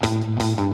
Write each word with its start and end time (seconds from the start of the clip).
Thank 0.00 0.58
you. 0.58 0.67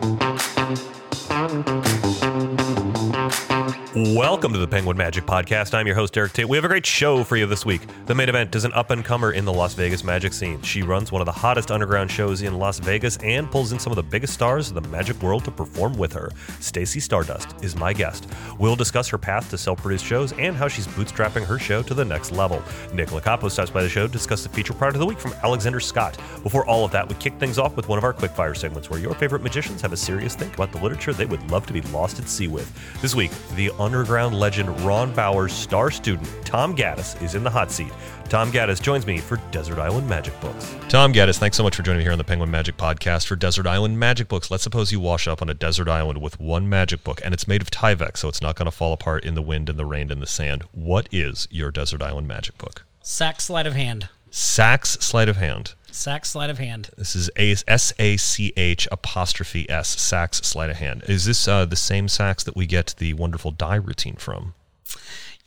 Welcome 4.13 4.53
to 4.53 4.59
the 4.59 4.69
Penguin 4.69 4.99
Magic 4.99 5.25
Podcast. 5.25 5.73
I'm 5.73 5.87
your 5.87 5.97
host, 5.97 6.15
Erik 6.19 6.35
Tait. 6.35 6.47
We 6.47 6.59
have 6.59 6.65
a 6.67 6.69
great 6.69 6.85
show 6.85 7.25
for 7.25 7.39
you 7.39 7.47
this 7.47 7.65
week. 7.65 7.81
The 8.05 8.15
main 8.15 8.29
event 8.29 8.55
is 8.55 8.67
an 8.67 8.73
up 8.75 8.91
and 8.91 9.03
comer 9.03 9.33
in 9.33 9.47
the 9.47 9.53
Las 9.53 9.73
Vegas 9.73 10.05
magic 10.05 10.35
scene. 10.35 10.61
She 10.61 10.83
runs 10.83 11.11
one 11.11 11.23
of 11.23 11.27
the 11.27 11.33
hottest 11.33 11.71
underground 11.71 12.11
shows 12.11 12.43
in 12.43 12.59
Las 12.59 12.79
Vegas 12.81 13.17
and 13.23 13.51
pulls 13.51 13.73
in 13.73 13.79
some 13.79 13.93
of 13.93 13.97
the 13.97 14.03
biggest 14.03 14.35
stars 14.35 14.69
of 14.69 14.75
the 14.75 14.87
magic 14.91 15.23
world 15.23 15.43
to 15.47 15.51
perform 15.51 15.95
with 15.95 16.13
her. 16.13 16.31
Stacey 16.61 17.01
Stardust 17.01 17.55
is 17.65 17.77
my 17.77 17.95
guest. 17.95 18.29
We'll 18.59 18.77
discuss 18.77 19.09
her 19.09 19.17
path 19.17 19.49
to 19.49 19.57
self 19.57 19.81
produced 19.81 20.05
shows 20.05 20.33
and 20.33 20.55
how 20.55 20.69
she's 20.69 20.87
bootstrapping 20.87 21.47
her 21.47 21.59
show 21.59 21.83
to 21.85 21.95
the 21.95 22.05
next 22.05 22.31
level. 22.31 22.63
Nick 22.93 23.09
Locapo 23.09 23.51
stops 23.51 23.71
by 23.71 23.83
the 23.83 23.89
show 23.89 24.07
to 24.07 24.13
discuss 24.13 24.43
the 24.43 24.51
feature 24.51 24.75
product 24.75 24.97
of 24.97 25.01
the 25.01 25.07
week 25.07 25.19
from 25.19 25.33
Alexander 25.43 25.81
Scott. 25.81 26.19
Before 26.43 26.67
all 26.67 26.85
of 26.85 26.91
that, 26.91 27.09
we 27.09 27.15
kick 27.15 27.39
things 27.39 27.59
off 27.59 27.75
with 27.75 27.89
one 27.89 27.97
of 27.97 28.05
our 28.05 28.13
quickfire 28.13 28.55
segments 28.55 28.91
where 28.91 29.01
your 29.01 29.15
favorite 29.15 29.43
magicians 29.43 29.81
have 29.81 29.95
a 29.95 29.97
serious 29.97 30.35
think 30.35 30.53
about 30.53 30.73
the 30.73 30.79
literature 30.79 31.15
they 31.15 31.25
would 31.25 31.51
love 31.51 31.65
to 31.65 31.73
be 31.73 31.81
lost 31.81 32.19
at 32.19 32.29
sea 32.29 32.49
with. 32.49 32.71
This 33.01 33.15
week, 33.15 33.31
the 33.57 33.71
underground 33.95 34.35
legend 34.35 34.81
Ron 34.81 35.15
Bauer's 35.15 35.53
star 35.53 35.89
student, 35.89 36.29
Tom 36.45 36.75
Gaddis, 36.75 37.21
is 37.23 37.37
in 37.37 37.45
the 37.45 37.51
hot 37.51 37.71
seat. 37.71 37.93
Tom 38.29 38.51
Gaddis 38.51 38.83
joins 38.83 39.07
me 39.07 39.19
for 39.19 39.37
Desert 39.53 39.79
Island 39.79 40.09
Magic 40.09 40.39
Books. 40.41 40.75
Tom 40.89 41.13
Gaddis, 41.13 41.39
thanks 41.39 41.57
so 41.57 41.63
much 41.63 41.77
for 41.77 41.85
joining 41.85 41.99
me 41.99 42.03
here 42.03 42.11
on 42.11 42.19
the 42.19 42.25
Penguin 42.25 42.51
Magic 42.51 42.77
Podcast 42.77 43.25
for 43.27 43.37
Desert 43.37 43.69
Island 43.69 43.97
Magic 44.01 44.27
Books. 44.27 44.51
Let's 44.51 44.65
suppose 44.65 44.91
you 44.91 44.99
wash 44.99 45.29
up 45.29 45.41
on 45.41 45.49
a 45.49 45.55
desert 45.55 45.89
island 45.89 46.21
with 46.21 46.41
one 46.41 46.69
magic 46.69 47.05
book, 47.05 47.21
and 47.25 47.33
it's 47.33 47.47
made 47.47 47.63
of 47.63 47.71
Tyvek, 47.71 48.17
so 48.17 48.27
it's 48.29 48.43
not 48.43 48.57
going 48.57 48.67
to 48.67 48.73
fall 48.73 48.93
apart 48.93 49.25
in 49.25 49.35
the 49.35 49.43
wind 49.43 49.69
and 49.69 49.79
the 49.79 49.87
rain 49.87 50.11
and 50.11 50.21
the 50.21 50.27
sand. 50.27 50.65
What 50.73 51.09
is 51.13 51.47
your 51.53 51.71
Desert 51.71 52.03
Island 52.03 52.27
Magic 52.27 52.59
Book? 52.59 52.85
Sachs 53.01 53.45
sleight 53.45 53.67
of 53.67 53.75
hand. 53.75 54.09
Sachs 54.37 54.99
Sleight 54.99 55.29
of 55.29 55.37
Hand. 55.37 55.75
Sachs 55.93 56.31
sleight 56.31 56.51
of 56.51 56.59
hand. 56.59 56.91
This 56.99 57.15
is 57.15 57.31
A 57.39 57.55
S 57.69 57.93
A 58.01 58.17
C 58.17 58.53
H 58.57 58.89
apostrophe 58.91 59.71
S, 59.71 60.01
Sachs 60.01 60.39
Sleight 60.39 60.71
of 60.71 60.79
Hand. 60.79 61.05
Is 61.07 61.25
this 61.25 61.47
uh, 61.47 61.65
the 61.67 61.77
same 61.77 62.09
Sachs 62.09 62.43
that 62.43 62.57
we 62.57 62.67
get 62.67 62.97
the 62.99 63.15
wonderful 63.15 63.53
die 63.53 63.77
routine 63.77 64.17
from? 64.17 64.55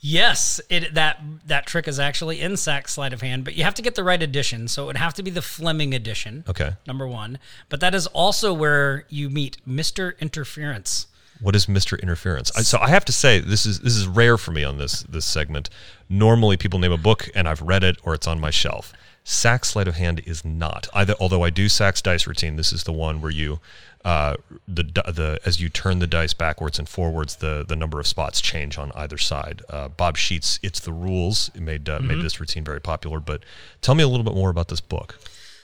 Yes, 0.00 0.58
it 0.70 0.94
that 0.94 1.20
that 1.44 1.66
trick 1.66 1.86
is 1.86 2.00
actually 2.00 2.40
in 2.40 2.56
Sachs 2.56 2.94
sleight 2.94 3.12
of 3.12 3.20
hand, 3.20 3.44
but 3.44 3.56
you 3.56 3.64
have 3.64 3.74
to 3.74 3.82
get 3.82 3.94
the 3.94 4.02
right 4.02 4.22
edition. 4.22 4.68
So 4.68 4.84
it 4.84 4.86
would 4.86 4.96
have 4.96 5.12
to 5.14 5.22
be 5.22 5.30
the 5.30 5.42
Fleming 5.42 5.92
edition. 5.92 6.44
Okay. 6.48 6.76
Number 6.86 7.06
one, 7.06 7.38
but 7.68 7.80
that 7.80 7.94
is 7.94 8.06
also 8.06 8.54
where 8.54 9.04
you 9.10 9.28
meet 9.28 9.58
Mister 9.66 10.16
Interference. 10.18 11.08
What 11.40 11.54
is 11.54 11.66
Mr. 11.66 12.00
Interference? 12.00 12.50
I, 12.56 12.62
so 12.62 12.78
I 12.78 12.88
have 12.88 13.04
to 13.06 13.12
say 13.12 13.38
this 13.38 13.64
is 13.66 13.80
this 13.80 13.94
is 13.94 14.06
rare 14.06 14.36
for 14.36 14.50
me 14.50 14.64
on 14.64 14.78
this 14.78 15.02
this 15.02 15.24
segment. 15.24 15.70
Normally 16.08 16.56
people 16.56 16.78
name 16.78 16.92
a 16.92 16.98
book 16.98 17.28
and 17.34 17.48
I've 17.48 17.62
read 17.62 17.84
it 17.84 17.96
or 18.02 18.14
it's 18.14 18.26
on 18.26 18.40
my 18.40 18.50
shelf. 18.50 18.92
Sachs 19.24 19.68
sleight 19.68 19.86
of 19.86 19.96
hand 19.96 20.22
is 20.24 20.42
not. 20.42 20.88
Either 20.94 21.14
although 21.20 21.44
I 21.44 21.50
do 21.50 21.68
Sachs 21.68 22.00
dice 22.00 22.26
routine, 22.26 22.56
this 22.56 22.72
is 22.72 22.84
the 22.84 22.92
one 22.92 23.20
where 23.20 23.30
you 23.30 23.60
uh, 24.04 24.36
the 24.66 24.84
the 24.84 25.38
as 25.44 25.60
you 25.60 25.68
turn 25.68 25.98
the 25.98 26.06
dice 26.06 26.32
backwards 26.32 26.78
and 26.78 26.88
forwards, 26.88 27.36
the 27.36 27.64
the 27.66 27.76
number 27.76 28.00
of 28.00 28.06
spots 28.06 28.40
change 28.40 28.78
on 28.78 28.90
either 28.94 29.18
side. 29.18 29.60
Uh, 29.68 29.88
Bob 29.88 30.16
Sheets, 30.16 30.58
it's 30.62 30.80
the 30.80 30.92
rules. 30.92 31.50
It 31.54 31.60
made 31.60 31.88
uh, 31.88 32.00
made 32.00 32.22
this 32.22 32.40
routine 32.40 32.64
very 32.64 32.80
popular. 32.80 33.20
But 33.20 33.44
tell 33.82 33.94
me 33.94 34.02
a 34.02 34.08
little 34.08 34.24
bit 34.24 34.34
more 34.34 34.50
about 34.50 34.68
this 34.68 34.80
book. 34.80 35.18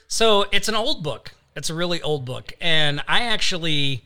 So 0.07 0.45
it's 0.51 0.67
an 0.67 0.75
old 0.75 1.01
book. 1.01 1.33
It's 1.55 1.69
a 1.69 1.73
really 1.73 2.01
old 2.01 2.23
book, 2.25 2.53
and 2.61 3.01
I 3.07 3.21
actually 3.21 4.03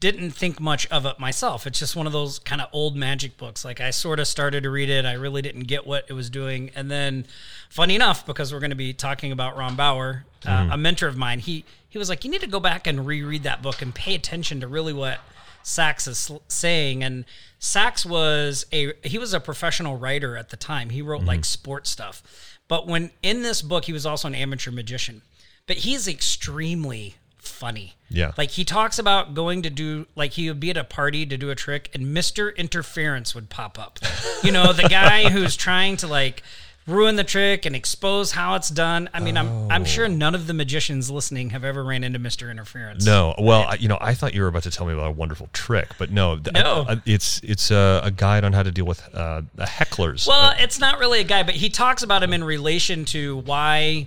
didn't 0.00 0.30
think 0.30 0.60
much 0.60 0.86
of 0.86 1.06
it 1.06 1.18
myself. 1.18 1.66
It's 1.66 1.78
just 1.78 1.96
one 1.96 2.06
of 2.06 2.12
those 2.12 2.38
kind 2.38 2.60
of 2.60 2.68
old 2.72 2.96
magic 2.96 3.36
books. 3.36 3.64
Like 3.64 3.80
I 3.80 3.90
sort 3.90 4.18
of 4.18 4.26
started 4.26 4.62
to 4.64 4.70
read 4.70 4.90
it, 4.90 5.04
I 5.04 5.12
really 5.14 5.42
didn't 5.42 5.64
get 5.64 5.86
what 5.86 6.06
it 6.08 6.12
was 6.12 6.30
doing, 6.30 6.70
and 6.74 6.90
then, 6.90 7.26
funny 7.68 7.94
enough, 7.94 8.26
because 8.26 8.52
we're 8.52 8.60
going 8.60 8.70
to 8.70 8.76
be 8.76 8.92
talking 8.92 9.32
about 9.32 9.56
Ron 9.56 9.76
Bauer, 9.76 10.24
uh, 10.46 10.68
a 10.72 10.76
mentor 10.76 11.08
of 11.08 11.16
mine, 11.16 11.38
he 11.38 11.64
he 11.88 11.98
was 11.98 12.08
like, 12.08 12.24
you 12.24 12.30
need 12.30 12.40
to 12.40 12.46
go 12.48 12.60
back 12.60 12.86
and 12.86 13.06
reread 13.06 13.44
that 13.44 13.62
book 13.62 13.80
and 13.80 13.94
pay 13.94 14.14
attention 14.14 14.60
to 14.60 14.66
really 14.66 14.92
what 14.92 15.20
Sachs 15.62 16.06
is 16.08 16.18
sl- 16.18 16.38
saying. 16.48 17.04
And 17.04 17.24
Sachs 17.58 18.04
was 18.04 18.66
a 18.72 18.92
he 19.04 19.18
was 19.18 19.32
a 19.32 19.40
professional 19.40 19.96
writer 19.96 20.36
at 20.36 20.50
the 20.50 20.56
time. 20.56 20.90
He 20.90 21.02
wrote 21.02 21.22
like 21.22 21.44
sports 21.44 21.90
stuff, 21.90 22.22
but 22.68 22.86
when 22.86 23.10
in 23.22 23.42
this 23.42 23.62
book, 23.62 23.84
he 23.84 23.92
was 23.92 24.06
also 24.06 24.28
an 24.28 24.34
amateur 24.34 24.70
magician. 24.70 25.22
But 25.66 25.78
he's 25.78 26.06
extremely 26.06 27.14
funny. 27.48 27.94
Yeah. 28.08 28.32
Like 28.36 28.50
he 28.50 28.64
talks 28.64 28.98
about 28.98 29.34
going 29.34 29.62
to 29.62 29.70
do 29.70 30.06
like 30.14 30.32
he 30.32 30.48
would 30.48 30.60
be 30.60 30.70
at 30.70 30.76
a 30.76 30.84
party 30.84 31.26
to 31.26 31.36
do 31.36 31.50
a 31.50 31.54
trick 31.54 31.90
and 31.94 32.06
Mr. 32.16 32.54
Interference 32.56 33.34
would 33.34 33.50
pop 33.50 33.78
up. 33.78 33.98
You 34.42 34.52
know, 34.52 34.72
the 34.72 34.88
guy 34.88 35.28
who's 35.30 35.56
trying 35.56 35.96
to 35.98 36.06
like 36.06 36.42
ruin 36.86 37.16
the 37.16 37.24
trick 37.24 37.64
and 37.64 37.74
expose 37.74 38.30
how 38.32 38.56
it's 38.56 38.68
done. 38.68 39.08
I 39.14 39.18
mean, 39.20 39.38
I'm 39.38 39.72
I'm 39.72 39.84
sure 39.86 40.06
none 40.06 40.34
of 40.34 40.46
the 40.46 40.52
magicians 40.52 41.10
listening 41.10 41.50
have 41.50 41.64
ever 41.64 41.82
ran 41.82 42.04
into 42.04 42.18
Mr. 42.18 42.50
Interference. 42.50 43.06
No, 43.06 43.34
well, 43.38 43.62
I, 43.62 43.76
you 43.76 43.88
know, 43.88 43.96
I 44.02 44.12
thought 44.12 44.34
you 44.34 44.42
were 44.42 44.48
about 44.48 44.64
to 44.64 44.70
tell 44.70 44.86
me 44.86 44.92
about 44.92 45.06
a 45.06 45.10
wonderful 45.12 45.48
trick, 45.54 45.88
but 45.98 46.10
no, 46.10 46.36
th- 46.36 46.52
No. 46.52 46.84
uh, 46.86 46.96
it's 47.06 47.40
it's 47.42 47.70
a, 47.70 48.02
a 48.04 48.10
guide 48.10 48.44
on 48.44 48.52
how 48.52 48.62
to 48.62 48.70
deal 48.70 48.84
with 48.84 49.02
uh, 49.14 49.40
hecklers. 49.58 50.26
Well, 50.28 50.52
it's 50.58 50.78
not 50.78 50.98
really 50.98 51.20
a 51.20 51.24
guide, 51.24 51.46
but 51.46 51.54
he 51.54 51.70
talks 51.70 52.02
about 52.02 52.22
him 52.22 52.34
in 52.34 52.44
relation 52.44 53.06
to 53.06 53.38
why, 53.38 54.06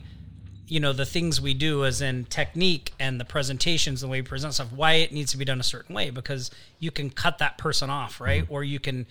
you 0.68 0.80
know, 0.80 0.94
the 0.94 1.06
things 1.06 1.40
we 1.40 1.54
do, 1.54 1.86
as 1.86 2.02
in 2.02 2.26
technique 2.26 2.94
and 3.00 3.20
the 3.20 3.26
presentations, 3.26 4.02
the 4.02 4.08
way 4.08 4.22
we 4.22 4.28
present 4.28 4.54
stuff, 4.54 4.72
why 4.72 4.94
it 4.94 5.14
needs 5.14 5.32
to 5.32 5.38
be 5.38 5.46
done 5.46 5.60
a 5.60 5.64
certain 5.64 5.96
way, 5.96 6.10
because 6.10 6.52
you 6.80 6.92
can 6.92 7.10
cut 7.10 7.38
that 7.38 7.58
person 7.58 7.90
off, 7.90 8.20
right? 8.20 8.44
Mm-hmm. 8.44 8.54
Or 8.54 8.64
you 8.64 8.80
can, 8.80 9.06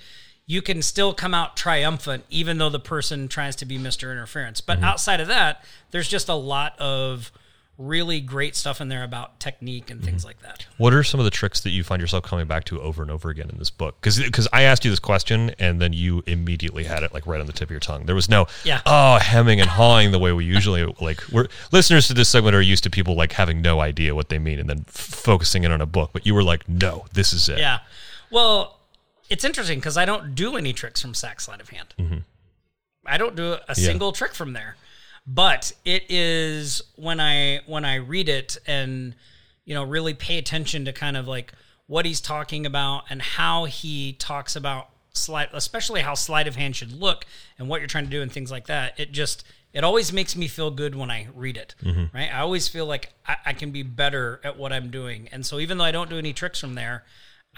you 0.46 0.60
can 0.60 0.82
still 0.82 1.14
come 1.14 1.34
out 1.34 1.56
triumphant, 1.56 2.24
even 2.28 2.58
though 2.58 2.68
the 2.68 2.78
person 2.78 3.26
tries 3.26 3.56
to 3.56 3.64
be 3.64 3.78
Mister 3.78 4.12
Interference. 4.12 4.60
But 4.60 4.76
mm-hmm. 4.76 4.84
outside 4.84 5.20
of 5.20 5.28
that, 5.28 5.64
there's 5.92 6.08
just 6.08 6.28
a 6.28 6.34
lot 6.34 6.78
of 6.78 7.32
really 7.78 8.20
great 8.20 8.56
stuff 8.56 8.80
in 8.80 8.88
there 8.88 9.04
about 9.04 9.38
technique 9.38 9.90
and 9.90 10.02
things 10.02 10.22
mm-hmm. 10.22 10.28
like 10.28 10.40
that. 10.42 10.66
What 10.78 10.94
are 10.94 11.02
some 11.02 11.20
of 11.20 11.24
the 11.24 11.30
tricks 11.30 11.60
that 11.60 11.70
you 11.70 11.84
find 11.84 12.00
yourself 12.00 12.24
coming 12.24 12.46
back 12.46 12.64
to 12.64 12.80
over 12.80 13.02
and 13.02 13.10
over 13.10 13.28
again 13.28 13.50
in 13.50 13.58
this 13.58 13.70
book? 13.70 13.96
Because 14.00 14.18
because 14.18 14.48
I 14.52 14.62
asked 14.62 14.84
you 14.84 14.90
this 14.90 14.98
question 14.98 15.50
and 15.58 15.80
then 15.80 15.92
you 15.92 16.22
immediately 16.26 16.84
had 16.84 17.02
it 17.02 17.12
like 17.12 17.26
right 17.26 17.40
on 17.40 17.46
the 17.46 17.52
tip 17.52 17.66
of 17.66 17.70
your 17.70 17.80
tongue. 17.80 18.06
There 18.06 18.14
was 18.14 18.28
no 18.28 18.46
Yeah. 18.64 18.80
oh 18.86 19.18
hemming 19.18 19.60
and 19.60 19.68
hawing 19.68 20.12
the 20.12 20.18
way 20.18 20.32
we 20.32 20.44
usually 20.44 20.84
like. 21.00 21.22
We're 21.30 21.48
listeners 21.72 22.06
to 22.08 22.14
this 22.14 22.28
segment 22.28 22.56
are 22.56 22.62
used 22.62 22.84
to 22.84 22.90
people 22.90 23.14
like 23.14 23.32
having 23.32 23.60
no 23.60 23.80
idea 23.80 24.14
what 24.14 24.28
they 24.28 24.38
mean 24.38 24.58
and 24.58 24.68
then 24.68 24.84
f- 24.88 24.94
focusing 24.94 25.64
in 25.64 25.72
on 25.72 25.80
a 25.80 25.86
book. 25.86 26.10
But 26.12 26.26
you 26.26 26.34
were 26.34 26.44
like, 26.44 26.68
no, 26.68 27.04
this 27.12 27.32
is 27.32 27.48
it. 27.48 27.58
Yeah. 27.58 27.80
Well, 28.30 28.78
it's 29.28 29.44
interesting 29.44 29.78
because 29.78 29.96
I 29.96 30.04
don't 30.04 30.34
do 30.34 30.56
any 30.56 30.72
tricks 30.72 31.02
from 31.02 31.14
Sachs 31.14 31.44
sleight 31.44 31.60
of 31.60 31.68
hand. 31.70 31.94
Mm-hmm. 31.98 32.18
I 33.06 33.18
don't 33.18 33.36
do 33.36 33.56
a 33.68 33.74
single 33.74 34.12
trick 34.12 34.34
from 34.34 34.52
there. 34.52 34.76
But 35.26 35.72
it 35.84 36.04
is 36.08 36.82
when 36.94 37.20
I 37.20 37.60
when 37.66 37.84
I 37.84 37.96
read 37.96 38.28
it 38.28 38.58
and 38.66 39.14
you 39.64 39.74
know 39.74 39.82
really 39.82 40.14
pay 40.14 40.38
attention 40.38 40.84
to 40.84 40.92
kind 40.92 41.16
of 41.16 41.26
like 41.26 41.52
what 41.86 42.04
he's 42.04 42.20
talking 42.20 42.66
about 42.66 43.04
and 43.10 43.22
how 43.22 43.64
he 43.64 44.12
talks 44.14 44.56
about 44.56 44.90
sleight, 45.12 45.48
especially 45.52 46.00
how 46.00 46.14
sleight 46.14 46.46
of 46.46 46.56
hand 46.56 46.76
should 46.76 46.92
look 46.92 47.26
and 47.58 47.68
what 47.68 47.80
you're 47.80 47.88
trying 47.88 48.04
to 48.04 48.10
do 48.10 48.22
and 48.22 48.30
things 48.30 48.50
like 48.50 48.66
that. 48.66 48.98
It 48.98 49.12
just 49.12 49.44
it 49.72 49.84
always 49.84 50.12
makes 50.12 50.36
me 50.36 50.48
feel 50.48 50.70
good 50.70 50.94
when 50.94 51.10
I 51.10 51.28
read 51.34 51.56
it. 51.56 51.74
Mm-hmm. 51.82 52.16
Right? 52.16 52.32
I 52.32 52.40
always 52.40 52.68
feel 52.68 52.86
like 52.86 53.12
I, 53.26 53.36
I 53.46 53.52
can 53.52 53.72
be 53.72 53.82
better 53.82 54.40
at 54.42 54.56
what 54.56 54.72
I'm 54.72 54.90
doing. 54.90 55.28
And 55.32 55.44
so 55.44 55.58
even 55.58 55.78
though 55.78 55.84
I 55.84 55.90
don't 55.90 56.08
do 56.08 56.18
any 56.18 56.32
tricks 56.32 56.60
from 56.60 56.74
there, 56.74 57.04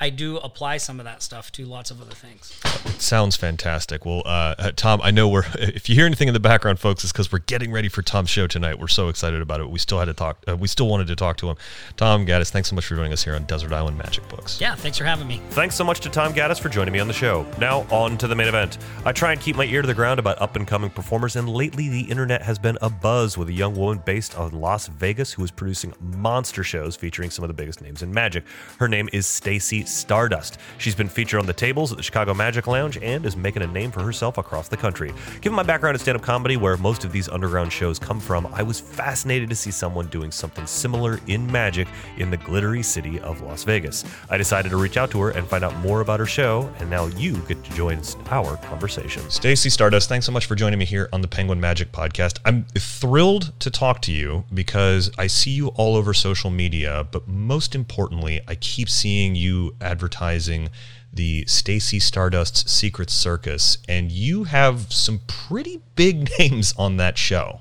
I 0.01 0.11
do 0.11 0.37
apply 0.39 0.77
some 0.77 1.01
of 1.01 1.05
that 1.05 1.23
stuff 1.23 1.51
to 1.53 1.65
lots 1.65 1.91
of 1.91 2.01
other 2.01 2.15
things. 2.15 2.59
Sounds 3.03 3.37
fantastic. 3.37 4.07
Well, 4.07 4.23
uh, 4.25 4.55
uh, 4.59 4.73
Tom, 4.77 5.01
I 5.03 5.11
know 5.11 5.29
we're. 5.29 5.45
If 5.79 5.89
you 5.89 5.95
hear 5.95 6.07
anything 6.07 6.29
in 6.29 6.35
the 6.35 6.41
background, 6.41 6.81
folks, 6.81 7.05
it's 7.05 7.13
because 7.13 7.31
we're 7.31 7.41
getting 7.41 7.71
ready 7.73 7.89
for 7.89 8.03
Tom's 8.03 8.31
show 8.31 8.47
tonight. 8.47 8.79
We're 8.79 8.89
so 8.89 9.09
excited 9.09 9.43
about 9.43 9.61
it. 9.61 9.69
We 9.69 9.79
still 9.79 9.99
had 9.99 10.07
to 10.07 10.15
talk. 10.15 10.43
Uh, 10.49 10.57
we 10.57 10.67
still 10.67 10.89
wanted 10.89 11.07
to 11.09 11.17
talk 11.17 11.37
to 11.39 11.49
him. 11.49 11.57
Tom 11.97 12.27
Gaddis, 12.27 12.51
thanks 12.51 12.69
so 12.69 12.75
much 12.75 12.87
for 12.87 12.97
joining 12.97 13.13
us 13.13 13.23
here 13.23 13.35
on 13.35 13.45
Desert 13.45 13.73
Island 13.73 13.99
Magic 13.99 14.27
Books. 14.29 14.61
Yeah, 14.61 14.75
thanks 14.75 14.99
for 14.99 15.05
having 15.05 15.27
me. 15.27 15.41
Thanks 15.51 15.75
so 15.75 15.85
much 15.85 16.01
to 16.01 16.09
Tom 16.09 16.33
Gaddis 16.33 16.59
for 16.59 16.69
joining 16.69 16.93
me 16.93 17.01
on 17.01 17.07
the 17.09 17.15
show. 17.15 17.47
Now, 17.59 17.87
on 17.91 18.17
to 18.19 18.27
the 18.29 18.35
main 18.35 18.49
event. 18.49 18.79
I 19.05 19.13
try 19.13 19.33
and 19.33 19.41
keep 19.41 19.57
my 19.57 19.65
ear 19.65 19.83
to 19.83 19.87
the 19.89 19.95
ground 19.95 20.19
about 20.19 20.41
up 20.41 20.57
and 20.57 20.67
coming 20.67 20.91
performers, 20.91 21.37
and 21.37 21.49
lately 21.49 21.89
the 21.89 22.03
internet 22.03 22.43
has 22.43 22.59
been 22.59 22.79
abuzz 22.83 23.37
with 23.37 23.49
a 23.49 23.53
young 23.53 23.77
woman 23.77 24.03
based 24.05 24.37
on 24.39 24.53
Las 24.53 24.89
Vegas 24.89 25.33
who 25.33 25.45
is 25.45 25.51
producing 25.51 25.93
monster 26.01 26.65
shows 26.65 26.97
featuring 26.97 27.31
some 27.31 27.45
of 27.45 27.49
the 27.49 27.55
biggest 27.55 27.81
names 27.83 28.03
in 28.03 28.12
magic. 28.12 28.44
Her 28.79 28.89
name 28.89 29.09
is 29.12 29.27
Stacey 29.27 29.85
Stardust. 29.88 30.58
She's 30.79 30.94
been 30.94 31.08
featured 31.08 31.40
on 31.40 31.46
the 31.46 31.52
tables 31.52 31.90
at 31.90 31.96
the 31.96 32.02
Chicago 32.02 32.35
Magic 32.35 32.67
Lounge 32.67 32.99
and 32.99 33.25
is 33.25 33.37
making 33.37 33.62
a 33.62 33.67
name 33.67 33.90
for 33.90 34.02
herself 34.02 34.38
across 34.38 34.69
the 34.69 34.76
country. 34.76 35.12
Given 35.40 35.56
my 35.56 35.62
background 35.62 35.94
in 35.94 36.00
stand 36.00 36.17
up 36.17 36.23
comedy, 36.23 36.56
where 36.56 36.76
most 36.76 37.05
of 37.05 37.12
these 37.12 37.29
underground 37.29 37.73
shows 37.73 37.99
come 37.99 38.20
from, 38.20 38.46
I 38.52 38.62
was 38.62 38.81
fascinated 38.81 39.49
to 39.50 39.56
see 39.56 39.70
someone 39.70 40.06
doing 40.06 40.31
something 40.31 40.67
similar 40.67 41.20
in 41.26 41.50
magic 41.50 41.88
in 42.17 42.31
the 42.31 42.37
glittery 42.37 42.82
city 42.82 43.19
of 43.20 43.40
Las 43.43 43.64
Vegas. 43.64 44.05
I 44.31 44.37
decided 44.37 44.70
to 44.70 44.76
reach 44.76 44.96
out 44.96 45.11
to 45.12 45.20
her 45.20 45.31
and 45.31 45.46
find 45.46 45.64
out 45.64 45.76
more 45.76 46.00
about 46.00 46.20
her 46.20 46.26
show, 46.26 46.73
and 46.79 46.91
now 46.91 47.06
you 47.06 47.37
get 47.49 47.62
to 47.64 47.70
join 47.73 47.99
our 48.31 48.56
conversation. 48.58 49.29
Stacey 49.31 49.70
Stardust, 49.70 50.08
thanks 50.08 50.26
so 50.26 50.32
much 50.32 50.46
for 50.46 50.55
joining 50.55 50.79
me 50.79 50.84
here 50.84 51.08
on 51.12 51.20
the 51.20 51.29
Penguin 51.29 51.61
Magic 51.61 51.91
Podcast. 51.93 52.38
I'm 52.44 52.64
thrilled 52.76 53.52
to 53.61 53.70
talk 53.70 54.02
to 54.02 54.12
you 54.12 54.44
because 54.52 55.11
I 55.19 55.26
see 55.26 55.50
you 55.50 55.69
all 55.69 55.96
over 55.96 56.12
social 56.12 56.50
media, 56.50 57.06
but 57.11 57.26
most 57.26 57.75
importantly, 57.75 58.41
I 58.46 58.55
keep 58.56 58.88
seeing 58.88 59.34
you 59.34 59.75
advertising 59.81 60.69
the 61.13 61.45
Stacey 61.47 61.99
Stardust's 61.99 62.71
Secret 62.71 63.11
Circus, 63.11 63.79
and 63.89 64.13
you 64.13 64.45
have 64.45 64.93
some 64.93 65.21
pretty 65.27 65.81
big 65.97 66.29
names 66.39 66.75
on 66.77 66.97
that 66.99 67.17
show. 67.19 67.61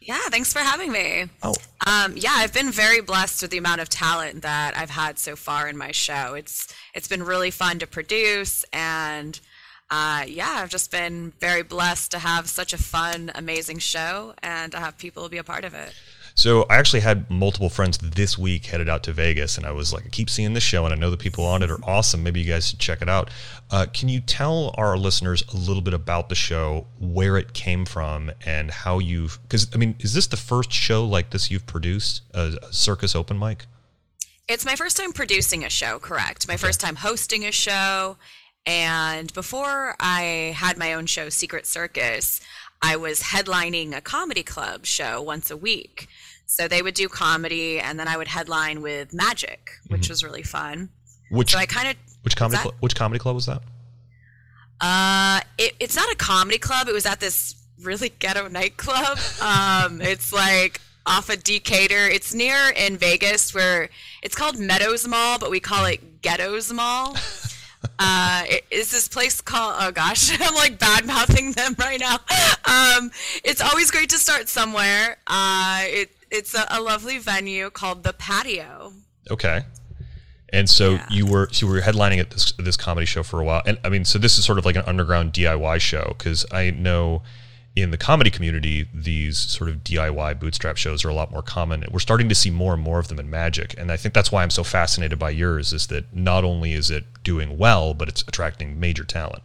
Yeah, 0.00 0.20
thanks 0.30 0.52
for 0.54 0.60
having 0.60 0.90
me. 0.90 1.26
Oh, 1.42 1.54
Um, 1.86 2.14
yeah, 2.16 2.32
I've 2.36 2.54
been 2.54 2.70
very 2.70 3.02
blessed 3.02 3.42
with 3.42 3.50
the 3.50 3.58
amount 3.58 3.82
of 3.82 3.90
talent 3.90 4.40
that 4.42 4.74
I've 4.76 4.88
had 4.90 5.18
so 5.18 5.36
far 5.36 5.68
in 5.68 5.76
my 5.76 5.90
show. 5.92 6.32
It's 6.34 6.74
it's 6.94 7.08
been 7.08 7.22
really 7.22 7.50
fun 7.50 7.78
to 7.80 7.86
produce, 7.86 8.64
and 8.72 9.38
uh, 9.90 10.24
yeah, 10.26 10.60
I've 10.62 10.70
just 10.70 10.90
been 10.90 11.32
very 11.40 11.62
blessed 11.62 12.10
to 12.12 12.18
have 12.20 12.48
such 12.48 12.72
a 12.72 12.78
fun, 12.78 13.30
amazing 13.34 13.78
show, 13.80 14.34
and 14.42 14.72
to 14.72 14.78
have 14.78 14.96
people 14.96 15.28
be 15.28 15.38
a 15.38 15.44
part 15.44 15.64
of 15.64 15.74
it. 15.74 15.92
So 16.38 16.66
I 16.70 16.76
actually 16.76 17.00
had 17.00 17.28
multiple 17.28 17.68
friends 17.68 17.98
this 17.98 18.38
week 18.38 18.66
headed 18.66 18.88
out 18.88 19.02
to 19.02 19.12
Vegas, 19.12 19.56
and 19.56 19.66
I 19.66 19.72
was 19.72 19.92
like, 19.92 20.06
I 20.06 20.08
keep 20.08 20.30
seeing 20.30 20.54
this 20.54 20.62
show, 20.62 20.84
and 20.84 20.94
I 20.94 20.96
know 20.96 21.10
the 21.10 21.16
people 21.16 21.44
on 21.44 21.64
it 21.64 21.70
are 21.70 21.82
awesome. 21.82 22.22
Maybe 22.22 22.38
you 22.38 22.46
guys 22.46 22.68
should 22.68 22.78
check 22.78 23.02
it 23.02 23.08
out. 23.08 23.28
Uh, 23.72 23.86
can 23.92 24.08
you 24.08 24.20
tell 24.20 24.72
our 24.78 24.96
listeners 24.96 25.42
a 25.52 25.56
little 25.56 25.82
bit 25.82 25.94
about 25.94 26.28
the 26.28 26.36
show, 26.36 26.86
where 27.00 27.36
it 27.38 27.54
came 27.54 27.84
from, 27.84 28.30
and 28.46 28.70
how 28.70 29.00
you've? 29.00 29.40
Because 29.42 29.66
I 29.74 29.78
mean, 29.78 29.96
is 29.98 30.14
this 30.14 30.28
the 30.28 30.36
first 30.36 30.70
show 30.70 31.04
like 31.04 31.30
this 31.30 31.50
you've 31.50 31.66
produced, 31.66 32.22
a, 32.32 32.56
a 32.62 32.72
circus 32.72 33.16
open 33.16 33.36
mic? 33.36 33.66
It's 34.46 34.64
my 34.64 34.76
first 34.76 34.96
time 34.96 35.12
producing 35.12 35.64
a 35.64 35.68
show, 35.68 35.98
correct? 35.98 36.46
My 36.46 36.56
first 36.56 36.78
time 36.78 36.94
hosting 36.94 37.46
a 37.46 37.52
show. 37.52 38.16
And 38.64 39.34
before 39.34 39.96
I 39.98 40.54
had 40.56 40.78
my 40.78 40.92
own 40.92 41.06
show, 41.06 41.30
Secret 41.30 41.66
Circus, 41.66 42.40
I 42.80 42.94
was 42.94 43.22
headlining 43.22 43.96
a 43.96 44.00
comedy 44.00 44.44
club 44.44 44.86
show 44.86 45.20
once 45.20 45.50
a 45.50 45.56
week. 45.56 46.06
So 46.50 46.66
they 46.66 46.80
would 46.80 46.94
do 46.94 47.08
comedy, 47.08 47.78
and 47.78 48.00
then 48.00 48.08
I 48.08 48.16
would 48.16 48.26
headline 48.26 48.80
with 48.80 49.12
magic, 49.12 49.70
which 49.88 50.08
was 50.08 50.24
really 50.24 50.42
fun. 50.42 50.88
Which 51.30 51.52
So 51.52 51.58
I 51.58 51.66
kind 51.66 51.88
of 51.88 51.96
which 52.22 52.36
comedy 52.36 52.58
cl- 52.62 52.74
which 52.80 52.96
comedy 52.96 53.18
club 53.18 53.34
was 53.34 53.44
that? 53.46 53.62
Uh, 54.80 55.40
it, 55.58 55.74
it's 55.78 55.94
not 55.94 56.10
a 56.10 56.16
comedy 56.16 56.56
club. 56.56 56.88
It 56.88 56.94
was 56.94 57.04
at 57.04 57.20
this 57.20 57.54
really 57.82 58.08
ghetto 58.08 58.48
nightclub. 58.48 59.18
Um, 59.42 60.00
it's 60.00 60.32
like 60.32 60.80
off 61.04 61.28
of 61.28 61.44
Decatur. 61.44 62.08
It's 62.08 62.32
near 62.32 62.70
in 62.74 62.96
Vegas 62.96 63.54
where 63.54 63.90
it's 64.22 64.34
called 64.34 64.58
Meadows 64.58 65.06
Mall, 65.06 65.38
but 65.38 65.50
we 65.50 65.60
call 65.60 65.84
it 65.84 66.22
Ghettos 66.22 66.72
Mall. 66.72 67.16
Uh, 68.00 68.42
it, 68.48 68.64
it's 68.72 68.90
this 68.90 69.06
place 69.06 69.40
called 69.40 69.76
oh 69.78 69.92
gosh, 69.92 70.36
I'm 70.40 70.54
like 70.56 70.80
bad 70.80 71.06
mouthing 71.06 71.52
them 71.52 71.76
right 71.78 72.00
now. 72.00 72.14
Um, 72.64 73.12
it's 73.44 73.60
always 73.60 73.92
great 73.92 74.10
to 74.10 74.18
start 74.18 74.48
somewhere. 74.48 75.16
Uh, 75.28 75.82
it 75.84 76.10
it's 76.30 76.54
a, 76.54 76.66
a 76.70 76.80
lovely 76.80 77.18
venue 77.18 77.70
called 77.70 78.02
the 78.04 78.12
Patio. 78.12 78.92
Okay. 79.30 79.62
And 80.50 80.68
so 80.70 80.92
Yeah. 80.92 81.06
you 81.10 81.26
were 81.26 81.48
so 81.52 81.66
you 81.66 81.72
were 81.72 81.80
headlining 81.80 82.18
at 82.20 82.30
this 82.30 82.52
this 82.52 82.76
comedy 82.76 83.06
show 83.06 83.22
for 83.22 83.40
a 83.40 83.44
while, 83.44 83.62
and 83.66 83.78
I 83.84 83.88
mean, 83.90 84.04
so 84.06 84.18
this 84.18 84.38
is 84.38 84.44
sort 84.44 84.58
of 84.58 84.64
like 84.64 84.76
an 84.76 84.84
underground 84.86 85.32
DIY 85.32 85.78
show 85.80 86.14
because 86.16 86.46
I 86.50 86.70
know 86.70 87.22
in 87.76 87.90
the 87.90 87.98
comedy 87.98 88.30
community 88.30 88.88
these 88.94 89.38
sort 89.38 89.68
of 89.70 89.84
DIY 89.84 90.40
bootstrap 90.40 90.76
shows 90.78 91.04
are 91.04 91.10
a 91.10 91.14
lot 91.14 91.30
more 91.30 91.42
common. 91.42 91.84
We're 91.90 91.98
starting 92.00 92.28
to 92.30 92.34
see 92.34 92.50
more 92.50 92.72
and 92.74 92.82
more 92.82 92.98
of 92.98 93.08
them 93.08 93.18
in 93.20 93.28
Magic, 93.28 93.74
and 93.78 93.92
I 93.92 93.96
think 93.98 94.14
that's 94.14 94.32
why 94.32 94.42
I'm 94.42 94.50
so 94.50 94.64
fascinated 94.64 95.18
by 95.18 95.30
yours. 95.30 95.72
Is 95.74 95.86
that 95.88 96.14
not 96.16 96.44
only 96.44 96.72
is 96.72 96.90
it 96.90 97.04
doing 97.22 97.58
well, 97.58 97.92
but 97.92 98.08
it's 98.08 98.22
attracting 98.22 98.80
major 98.80 99.04
talent. 99.04 99.42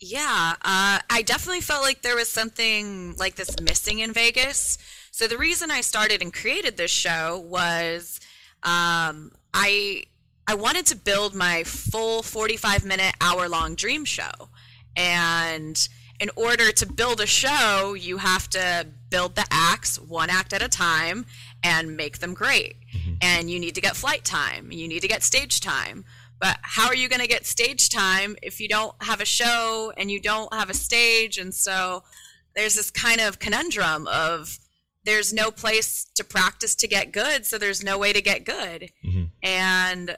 Yeah, 0.00 0.54
uh, 0.62 1.00
I 1.10 1.22
definitely 1.26 1.60
felt 1.60 1.82
like 1.82 2.02
there 2.02 2.14
was 2.14 2.28
something 2.28 3.16
like 3.16 3.34
this 3.34 3.58
missing 3.60 3.98
in 3.98 4.12
Vegas. 4.12 4.78
So 5.18 5.26
the 5.26 5.36
reason 5.36 5.72
I 5.72 5.80
started 5.80 6.22
and 6.22 6.32
created 6.32 6.76
this 6.76 6.92
show 6.92 7.44
was 7.44 8.20
um, 8.62 9.32
I 9.52 10.04
I 10.46 10.54
wanted 10.54 10.86
to 10.86 10.96
build 10.96 11.34
my 11.34 11.64
full 11.64 12.22
45 12.22 12.84
minute 12.84 13.16
hour 13.20 13.48
long 13.48 13.74
dream 13.74 14.04
show, 14.04 14.30
and 14.96 15.88
in 16.20 16.30
order 16.36 16.70
to 16.70 16.86
build 16.86 17.20
a 17.20 17.26
show, 17.26 17.94
you 17.94 18.18
have 18.18 18.48
to 18.50 18.86
build 19.10 19.34
the 19.34 19.44
acts 19.50 19.98
one 19.98 20.30
act 20.30 20.52
at 20.52 20.62
a 20.62 20.68
time 20.68 21.26
and 21.64 21.96
make 21.96 22.18
them 22.20 22.32
great. 22.32 22.76
And 23.20 23.50
you 23.50 23.58
need 23.58 23.74
to 23.74 23.80
get 23.80 23.96
flight 23.96 24.24
time, 24.24 24.70
you 24.70 24.86
need 24.86 25.00
to 25.00 25.08
get 25.08 25.24
stage 25.24 25.60
time. 25.60 26.04
But 26.38 26.58
how 26.62 26.86
are 26.86 26.94
you 26.94 27.08
going 27.08 27.22
to 27.22 27.26
get 27.26 27.44
stage 27.44 27.88
time 27.88 28.36
if 28.40 28.60
you 28.60 28.68
don't 28.68 28.94
have 29.02 29.20
a 29.20 29.24
show 29.24 29.92
and 29.96 30.12
you 30.12 30.20
don't 30.20 30.54
have 30.54 30.70
a 30.70 30.74
stage? 30.74 31.38
And 31.38 31.52
so 31.52 32.04
there's 32.54 32.76
this 32.76 32.92
kind 32.92 33.20
of 33.20 33.40
conundrum 33.40 34.06
of 34.06 34.60
there's 35.04 35.32
no 35.32 35.50
place 35.50 36.06
to 36.14 36.24
practice 36.24 36.74
to 36.76 36.88
get 36.88 37.12
good, 37.12 37.46
so 37.46 37.58
there's 37.58 37.82
no 37.82 37.98
way 37.98 38.12
to 38.12 38.22
get 38.22 38.44
good. 38.44 38.90
Mm-hmm. 39.04 39.24
And 39.42 40.16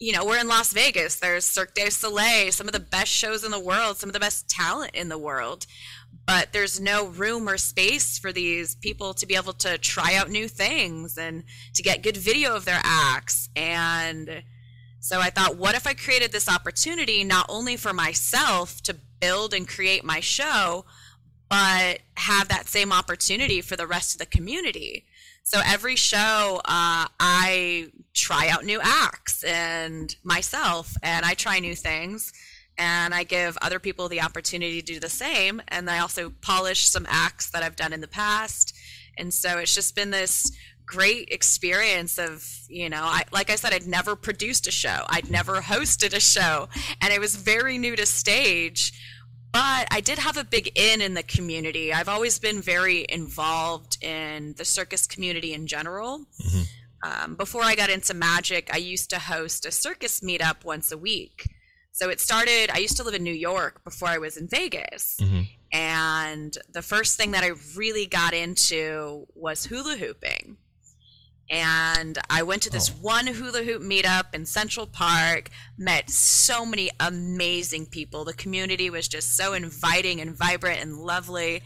you 0.00 0.14
know, 0.14 0.24
we're 0.24 0.40
in 0.40 0.48
Las 0.48 0.72
Vegas. 0.72 1.16
There's 1.16 1.44
Cirque 1.44 1.74
du 1.74 1.90
Soleil, 1.90 2.50
some 2.52 2.66
of 2.66 2.72
the 2.72 2.80
best 2.80 3.10
shows 3.10 3.44
in 3.44 3.50
the 3.50 3.60
world, 3.60 3.98
some 3.98 4.08
of 4.08 4.14
the 4.14 4.20
best 4.20 4.48
talent 4.48 4.94
in 4.94 5.10
the 5.10 5.18
world. 5.18 5.66
But 6.26 6.52
there's 6.52 6.80
no 6.80 7.06
room 7.06 7.46
or 7.48 7.58
space 7.58 8.18
for 8.18 8.32
these 8.32 8.76
people 8.76 9.12
to 9.14 9.26
be 9.26 9.36
able 9.36 9.52
to 9.54 9.76
try 9.76 10.14
out 10.14 10.30
new 10.30 10.48
things 10.48 11.18
and 11.18 11.44
to 11.74 11.82
get 11.82 12.02
good 12.02 12.16
video 12.16 12.56
of 12.56 12.64
their 12.64 12.80
acts. 12.82 13.50
And 13.54 14.42
so 15.00 15.20
I 15.20 15.28
thought, 15.28 15.56
what 15.56 15.74
if 15.74 15.86
I 15.86 15.92
created 15.92 16.32
this 16.32 16.48
opportunity 16.48 17.22
not 17.22 17.46
only 17.50 17.76
for 17.76 17.92
myself 17.92 18.80
to 18.82 18.96
build 19.20 19.52
and 19.52 19.68
create 19.68 20.02
my 20.02 20.20
show, 20.20 20.86
but 21.50 21.98
have 22.16 22.48
that 22.48 22.68
same 22.68 22.92
opportunity 22.92 23.60
for 23.60 23.76
the 23.76 23.86
rest 23.86 24.14
of 24.14 24.18
the 24.18 24.26
community? 24.26 25.04
So 25.42 25.60
every 25.66 25.96
show, 25.96 26.60
uh, 26.64 27.06
I 27.18 27.90
try 28.14 28.48
out 28.48 28.64
new 28.64 28.80
acts 28.80 29.42
and 29.42 30.14
myself, 30.22 30.94
and 31.02 31.26
I 31.26 31.34
try 31.34 31.58
new 31.58 31.74
things, 31.74 32.32
and 32.78 33.12
I 33.12 33.24
give 33.24 33.58
other 33.60 33.80
people 33.80 34.08
the 34.08 34.22
opportunity 34.22 34.80
to 34.80 34.86
do 34.94 35.00
the 35.00 35.08
same. 35.08 35.60
And 35.68 35.90
I 35.90 35.98
also 35.98 36.30
polish 36.40 36.88
some 36.88 37.06
acts 37.08 37.50
that 37.50 37.62
I've 37.62 37.76
done 37.76 37.92
in 37.92 38.00
the 38.00 38.08
past. 38.08 38.74
And 39.18 39.34
so 39.34 39.58
it's 39.58 39.74
just 39.74 39.96
been 39.96 40.10
this 40.10 40.52
great 40.86 41.28
experience 41.30 42.18
of 42.18 42.44
you 42.68 42.88
know 42.88 43.02
I, 43.04 43.22
like 43.30 43.48
i 43.48 43.54
said 43.54 43.72
i'd 43.72 43.86
never 43.86 44.16
produced 44.16 44.66
a 44.66 44.72
show 44.72 45.04
i'd 45.10 45.30
never 45.30 45.60
hosted 45.60 46.12
a 46.16 46.18
show 46.18 46.68
and 47.00 47.12
it 47.12 47.20
was 47.20 47.36
very 47.36 47.78
new 47.78 47.94
to 47.94 48.04
stage 48.04 48.92
but 49.52 49.88
I 49.90 50.00
did 50.00 50.18
have 50.18 50.36
a 50.36 50.44
big 50.44 50.72
in 50.76 51.00
in 51.00 51.14
the 51.14 51.22
community. 51.22 51.92
I've 51.92 52.08
always 52.08 52.38
been 52.38 52.60
very 52.62 53.04
involved 53.08 54.02
in 54.02 54.54
the 54.56 54.64
circus 54.64 55.06
community 55.06 55.52
in 55.54 55.66
general. 55.66 56.26
Um, 57.02 57.34
before 57.36 57.62
I 57.62 57.74
got 57.74 57.88
into 57.90 58.12
magic, 58.14 58.68
I 58.72 58.76
used 58.76 59.10
to 59.10 59.18
host 59.18 59.64
a 59.66 59.70
circus 59.70 60.20
meetup 60.20 60.64
once 60.64 60.92
a 60.92 60.98
week. 60.98 61.48
So 61.92 62.08
it 62.10 62.20
started, 62.20 62.70
I 62.72 62.78
used 62.78 62.96
to 62.98 63.02
live 63.02 63.14
in 63.14 63.24
New 63.24 63.34
York 63.34 63.82
before 63.84 64.08
I 64.08 64.18
was 64.18 64.36
in 64.36 64.48
Vegas. 64.48 65.16
And 65.72 66.56
the 66.72 66.82
first 66.82 67.16
thing 67.16 67.30
that 67.32 67.42
I 67.44 67.52
really 67.76 68.06
got 68.06 68.34
into 68.34 69.26
was 69.34 69.66
hula 69.66 69.96
hooping. 69.96 70.56
And 71.50 72.16
I 72.30 72.44
went 72.44 72.62
to 72.62 72.70
this 72.70 72.90
oh. 72.90 72.98
one 73.00 73.26
hula 73.26 73.64
hoop 73.64 73.82
meetup 73.82 74.34
in 74.34 74.46
Central 74.46 74.86
Park, 74.86 75.50
met 75.76 76.08
so 76.08 76.64
many 76.64 76.90
amazing 77.00 77.86
people. 77.86 78.24
The 78.24 78.32
community 78.32 78.88
was 78.88 79.08
just 79.08 79.36
so 79.36 79.52
inviting 79.52 80.20
and 80.20 80.36
vibrant 80.36 80.80
and 80.80 80.96
lovely. 80.96 81.62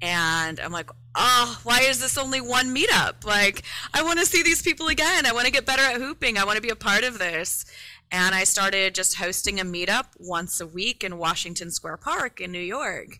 And 0.00 0.60
I'm 0.60 0.70
like, 0.70 0.90
oh, 1.16 1.60
why 1.64 1.80
is 1.80 2.00
this 2.00 2.16
only 2.16 2.40
one 2.40 2.74
meetup? 2.74 3.24
Like, 3.24 3.62
I 3.92 4.04
want 4.04 4.20
to 4.20 4.26
see 4.26 4.42
these 4.42 4.62
people 4.62 4.86
again. 4.86 5.26
I 5.26 5.32
want 5.32 5.46
to 5.46 5.52
get 5.52 5.66
better 5.66 5.82
at 5.82 5.96
hooping. 5.96 6.38
I 6.38 6.44
want 6.44 6.56
to 6.56 6.62
be 6.62 6.70
a 6.70 6.76
part 6.76 7.02
of 7.02 7.18
this. 7.18 7.64
And 8.12 8.36
I 8.36 8.44
started 8.44 8.94
just 8.94 9.16
hosting 9.16 9.58
a 9.58 9.64
meetup 9.64 10.06
once 10.20 10.60
a 10.60 10.66
week 10.66 11.02
in 11.02 11.18
Washington 11.18 11.72
Square 11.72 11.96
Park 11.96 12.40
in 12.40 12.52
New 12.52 12.60
York 12.60 13.18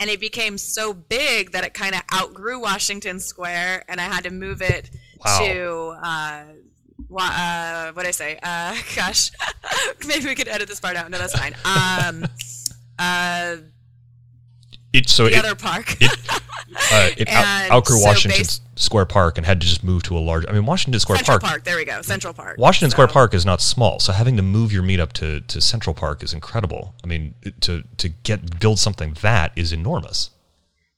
and 0.00 0.08
it 0.08 0.18
became 0.18 0.56
so 0.56 0.94
big 0.94 1.52
that 1.52 1.62
it 1.62 1.74
kind 1.74 1.94
of 1.94 2.00
outgrew 2.12 2.58
Washington 2.58 3.20
Square, 3.20 3.84
and 3.86 4.00
I 4.00 4.04
had 4.04 4.24
to 4.24 4.30
move 4.30 4.62
it 4.62 4.90
Wow. 5.24 5.38
to 5.40 5.96
uh, 6.02 6.42
uh, 7.18 7.92
what 7.92 8.06
I 8.06 8.10
say? 8.10 8.38
Uh, 8.42 8.76
gosh, 8.96 9.30
maybe 10.06 10.26
we 10.26 10.34
could 10.34 10.48
edit 10.48 10.68
this 10.68 10.80
part 10.80 10.96
out. 10.96 11.10
No, 11.10 11.18
that's 11.18 11.38
fine. 11.38 11.54
Um, 11.64 12.24
uh, 12.98 13.56
It 14.92 15.08
so 15.08 15.24
the 15.24 15.36
it, 15.36 15.44
other 15.44 15.54
park. 15.54 15.96
uh, 16.02 17.10
it 17.16 17.28
out, 17.28 17.86
so 17.86 17.98
Washington 17.98 18.40
bas- 18.42 18.60
Square 18.76 19.06
Park 19.06 19.36
and 19.36 19.46
had 19.46 19.60
to 19.60 19.66
just 19.66 19.84
move 19.84 20.02
to 20.04 20.16
a 20.16 20.20
large. 20.20 20.46
I 20.48 20.52
mean, 20.52 20.64
Washington 20.66 20.98
Square 21.00 21.18
Central 21.18 21.38
Park. 21.38 21.50
Park. 21.50 21.64
There 21.64 21.76
we 21.76 21.84
go. 21.84 22.00
Central 22.02 22.32
Park. 22.32 22.56
Washington 22.58 22.90
Square 22.90 23.08
Park 23.08 23.34
is 23.34 23.44
not 23.44 23.60
small, 23.60 24.00
so 24.00 24.12
having 24.12 24.36
to 24.36 24.42
move 24.42 24.72
your 24.72 24.82
meetup 24.82 25.12
to, 25.14 25.40
to 25.40 25.60
Central 25.60 25.94
Park 25.94 26.22
is 26.22 26.32
incredible. 26.32 26.94
I 27.04 27.06
mean, 27.06 27.34
to 27.60 27.82
to 27.98 28.08
get 28.08 28.58
build 28.60 28.78
something 28.78 29.16
that 29.22 29.52
is 29.56 29.72
enormous. 29.72 30.30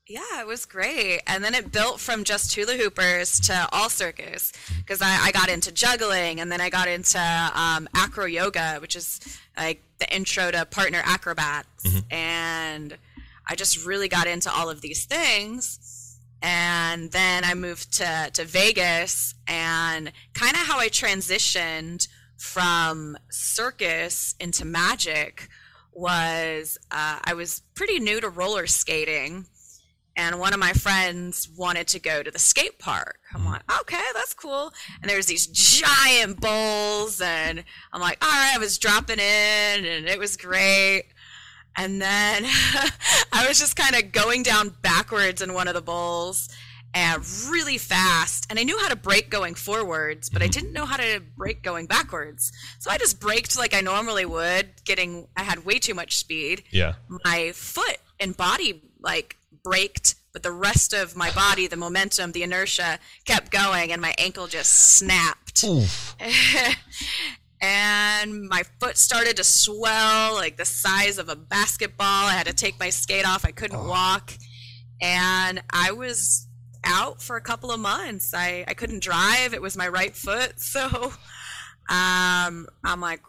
Yeah, 0.09 0.41
it 0.41 0.47
was 0.47 0.67
great. 0.67 1.21
And 1.27 1.45
then 1.45 1.55
it 1.55 1.71
built 1.71 2.01
from 2.01 2.25
just 2.25 2.55
hula 2.55 2.77
hoopers 2.77 3.39
to 3.41 3.69
all 3.73 3.89
circus 3.89 4.53
because 4.79 5.01
I, 5.01 5.27
I 5.27 5.33
got 5.33 5.49
into 5.49 5.71
juggling 5.73 6.41
and 6.41 6.51
then 6.51 6.61
I 6.61 6.71
got 6.71 6.89
into 6.89 7.19
um, 7.55 7.89
acro 7.95 8.25
yoga, 8.27 8.79
which 8.81 8.97
is 8.97 9.21
like 9.57 9.81
the 9.99 10.15
intro 10.15 10.51
to 10.51 10.67
partner 10.67 11.01
acrobats. 11.05 11.69
And 12.11 12.99
I 13.49 13.55
just 13.55 13.87
really 13.87 14.09
got 14.09 14.27
into 14.27 14.53
all 14.53 14.69
of 14.69 14.81
these 14.81 15.05
things. 15.05 16.19
And 16.43 17.13
then 17.13 17.45
I 17.45 17.55
moved 17.55 17.93
to, 17.99 18.29
to 18.33 18.45
Vegas 18.45 19.35
and 19.47 20.11
kind 20.35 20.53
of 20.55 20.63
how 20.67 20.81
I 20.81 20.89
transitioned 20.89 22.09
from 22.37 23.17
circus 23.31 24.35
into 24.41 24.65
magic 24.65 25.49
was 25.93 26.77
uh, 26.91 27.21
I 27.23 27.35
was 27.35 27.63
pretty 27.75 28.01
new 28.01 28.21
to 28.21 28.29
roller 28.29 28.67
skating 28.67 29.47
and 30.17 30.39
one 30.39 30.53
of 30.53 30.61
my 30.61 30.73
friends 30.73 31.49
wanted 31.57 31.89
to 31.89 32.01
go 32.01 32.23
to 32.23 32.31
the 32.31 32.39
skate 32.39 32.79
park. 32.79 33.19
I'm 33.35 33.41
mm-hmm. 33.41 33.53
like, 33.53 33.81
okay, 33.81 34.05
that's 34.15 34.35
cool. 34.35 34.73
And 35.01 35.11
there's 35.11 35.27
these 35.27 35.47
giant 35.47 36.41
bowls, 36.41 37.21
and 37.21 37.65
I'm 37.93 38.01
like, 38.01 38.23
all 38.23 38.31
right, 38.31 38.53
I 38.55 38.59
was 38.59 38.79
dropping 38.79 39.19
in, 39.19 39.85
and 39.85 40.07
it 40.07 40.19
was 40.19 40.37
great. 40.37 41.05
And 41.77 42.03
then 42.03 42.45
I 43.33 43.47
was 43.49 43.59
just 43.59 43.77
kind 43.77 43.95
of 43.97 44.13
going 44.13 44.43
down 44.43 44.75
backwards 44.83 45.41
in 45.41 45.55
one 45.55 45.69
of 45.69 45.75
the 45.75 45.81
bowls 45.83 46.49
and 46.95 47.27
really 47.49 47.79
fast. 47.79 48.47
And 48.51 48.59
I 48.59 48.65
knew 48.65 48.79
how 48.79 48.89
to 48.89 48.97
brake 48.97 49.31
going 49.31 49.55
forwards, 49.55 50.29
but 50.29 50.43
I 50.43 50.47
mm-hmm. 50.47 50.53
didn't 50.53 50.73
know 50.73 50.85
how 50.85 50.99
to 50.99 51.23
brake 51.37 51.63
going 51.63 51.87
backwards. 51.87 52.53
So 52.79 52.91
I 52.91 52.99
just 52.99 53.21
braked 53.21 53.57
like 53.57 53.75
I 53.75 53.81
normally 53.81 54.27
would, 54.27 54.85
getting, 54.85 55.29
I 55.37 55.43
had 55.43 55.65
way 55.65 55.79
too 55.79 55.95
much 55.95 56.19
speed. 56.19 56.65
Yeah. 56.71 56.95
My 57.25 57.53
foot 57.55 57.99
and 58.21 58.37
body 58.37 58.83
like 59.01 59.37
braked, 59.63 60.15
but 60.33 60.43
the 60.43 60.53
rest 60.53 60.93
of 60.93 61.17
my 61.17 61.31
body, 61.31 61.67
the 61.67 61.77
momentum, 61.77 62.33
the 62.33 62.43
inertia 62.43 62.99
kept 63.25 63.51
going, 63.51 63.93
and 63.93 64.01
my 64.01 64.15
ankle 64.19 64.47
just 64.47 64.97
snapped. 64.97 65.65
and 67.61 68.49
my 68.49 68.65
foot 68.81 68.97
started 68.97 69.37
to 69.37 69.45
swell 69.45 70.35
like 70.35 70.57
the 70.57 70.65
size 70.65 71.19
of 71.19 71.29
a 71.29 71.37
basketball. 71.37 72.27
I 72.27 72.33
had 72.33 72.47
to 72.47 72.53
take 72.53 72.79
my 72.81 72.91
skate 72.91 73.27
off. 73.27 73.45
I 73.45 73.53
couldn't 73.53 73.87
walk. 73.87 74.33
And 75.01 75.63
I 75.71 75.93
was 75.93 76.49
out 76.85 77.23
for 77.23 77.37
a 77.37 77.41
couple 77.41 77.71
of 77.71 77.81
months. 77.81 78.35
I, 78.35 78.65
I 78.67 78.75
couldn't 78.75 79.03
drive. 79.03 79.55
It 79.55 79.63
was 79.63 79.77
my 79.77 79.89
right 79.89 80.15
foot. 80.15 80.55
So 80.73 81.13
um, 81.89 82.67
I'm 82.85 83.01
like, 83.01 83.21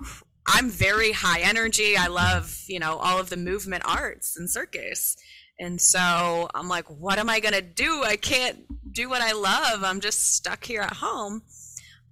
I'm 0.47 0.69
very 0.69 1.11
high 1.11 1.41
energy. 1.41 1.97
I 1.97 2.07
love, 2.07 2.63
you 2.67 2.79
know, 2.79 2.97
all 2.97 3.19
of 3.19 3.29
the 3.29 3.37
movement 3.37 3.83
arts 3.85 4.37
and 4.37 4.49
circus. 4.49 5.17
And 5.63 5.79
so 5.79 6.49
I'm 6.53 6.67
like, 6.67 6.85
what 6.89 7.17
am 7.19 7.29
I 7.29 7.39
going 7.39 7.53
to 7.53 7.61
do? 7.61 8.03
I 8.03 8.17
can't 8.17 8.65
do 8.91 9.07
what 9.07 9.21
I 9.21 9.31
love. 9.31 9.83
I'm 9.83 10.01
just 10.01 10.35
stuck 10.35 10.65
here 10.65 10.81
at 10.81 10.95
home. 10.95 11.41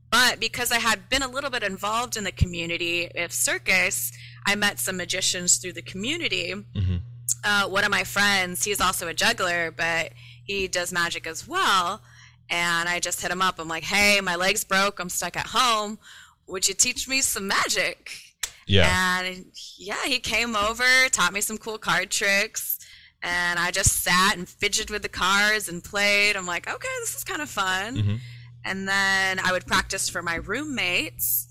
But 0.10 0.40
because 0.40 0.72
I 0.72 0.80
had 0.80 1.10
been 1.10 1.22
a 1.22 1.28
little 1.28 1.50
bit 1.50 1.62
involved 1.62 2.16
in 2.16 2.24
the 2.24 2.32
community 2.32 3.12
of 3.14 3.34
circus, 3.34 4.12
I 4.46 4.56
met 4.56 4.80
some 4.80 4.96
magicians 4.96 5.58
through 5.58 5.74
the 5.74 5.82
community. 5.82 6.54
Uh, 7.44 7.68
one 7.68 7.84
of 7.84 7.92
my 7.92 8.06
friends, 8.06 8.64
he's 8.64 8.80
also 8.80 9.10
a 9.10 9.14
juggler, 9.14 9.70
but 9.72 10.14
he 10.46 10.70
does 10.70 10.94
magic 10.94 11.28
as 11.28 11.46
well. 11.46 12.02
And 12.50 12.88
I 12.88 13.00
just 13.00 13.22
hit 13.22 13.32
him 13.32 13.42
up. 13.42 13.60
I'm 13.60 13.68
like, 13.68 13.84
hey, 13.84 14.22
my 14.22 14.36
leg's 14.38 14.64
broke. 14.64 15.00
I'm 15.00 15.10
stuck 15.10 15.36
at 15.36 15.48
home. 15.48 16.00
Would 16.48 16.70
you 16.70 16.74
teach 16.74 17.08
me 17.08 17.20
some 17.20 17.48
magic? 17.48 18.12
Yeah. 18.66 19.20
And 19.22 19.46
yeah, 19.78 20.06
he 20.06 20.20
came 20.20 20.56
over, 20.56 21.10
taught 21.12 21.34
me 21.34 21.42
some 21.42 21.58
cool 21.58 21.78
card 21.78 22.12
tricks. 22.12 22.78
And 23.24 23.60
I 23.60 23.72
just 23.72 24.04
sat 24.04 24.36
and 24.38 24.48
fidgeted 24.50 24.90
with 24.90 25.04
the 25.04 25.10
cards 25.10 25.70
and 25.70 25.84
played. 25.84 26.36
I'm 26.36 26.48
like, 26.48 26.68
okay, 26.68 26.88
this 27.02 27.16
is 27.16 27.24
kind 27.24 27.42
of 27.42 27.50
fun. 27.50 28.20
And 28.66 28.88
then 28.88 29.40
I 29.40 29.52
would 29.52 29.66
practice 29.68 30.10
for 30.10 30.22
my 30.22 30.36
roommates. 30.36 31.48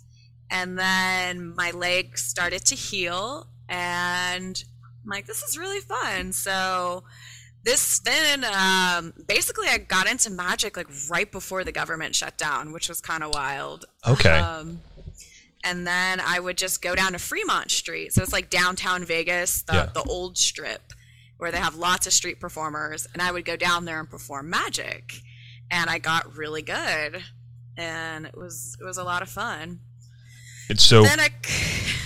And 0.51 0.77
then 0.79 1.55
my 1.55 1.71
leg 1.71 2.19
started 2.19 2.65
to 2.67 2.75
heal. 2.75 3.47
And 3.69 4.63
I'm 5.05 5.09
like, 5.11 5.27
this 5.27 5.43
is 5.43 5.57
really 5.57 5.81
fun. 5.81 6.33
So 6.33 7.05
this 7.63 8.01
then 8.01 8.45
um, 8.45 9.13
basically 9.29 9.69
I 9.69 9.79
got 9.79 10.11
into 10.11 10.31
magic 10.31 10.77
like 10.77 10.89
right 11.09 11.31
before 11.31 11.63
the 11.63 11.73
government 11.73 12.17
shut 12.17 12.37
down, 12.37 12.73
which 12.73 12.89
was 12.89 13.01
kind 13.01 13.23
of 13.23 13.33
wild. 13.33 13.85
Okay. 14.09 14.39
Um, 14.39 14.81
and 15.63 15.87
then 15.87 16.21
I 16.21 16.41
would 16.41 16.57
just 16.57 16.81
go 16.83 16.95
down 16.97 17.13
to 17.13 17.19
Fremont 17.19 17.71
Street. 17.71 18.13
So 18.13 18.23
it's 18.23 18.33
like 18.33 18.51
downtown 18.51 19.05
Vegas, 19.05 19.63
the, 19.63 19.75
Yeah. 19.75 19.87
the 19.93 20.03
old 20.05 20.39
strip, 20.39 20.93
where 21.41 21.51
they 21.51 21.59
have 21.59 21.75
lots 21.75 22.07
of 22.07 22.13
street 22.13 22.39
performers. 22.39 23.07
And 23.13 23.23
I 23.23 23.33
would 23.33 23.45
go 23.45 23.57
down 23.57 23.85
there 23.85 23.99
and 23.99 24.09
perform 24.09 24.51
magic. 24.51 25.15
And 25.71 25.89
I 25.89 25.99
got 25.99 26.37
really 26.37 26.63
good. 26.63 27.23
And 27.77 28.27
it 28.27 28.37
was 28.37 28.77
it 28.81 28.85
was 28.85 28.99
a 28.99 29.05
lot 29.05 29.23
of 29.23 29.29
fun. 29.29 29.81
And 30.69 30.79
so 30.79 31.05
I 31.05 31.29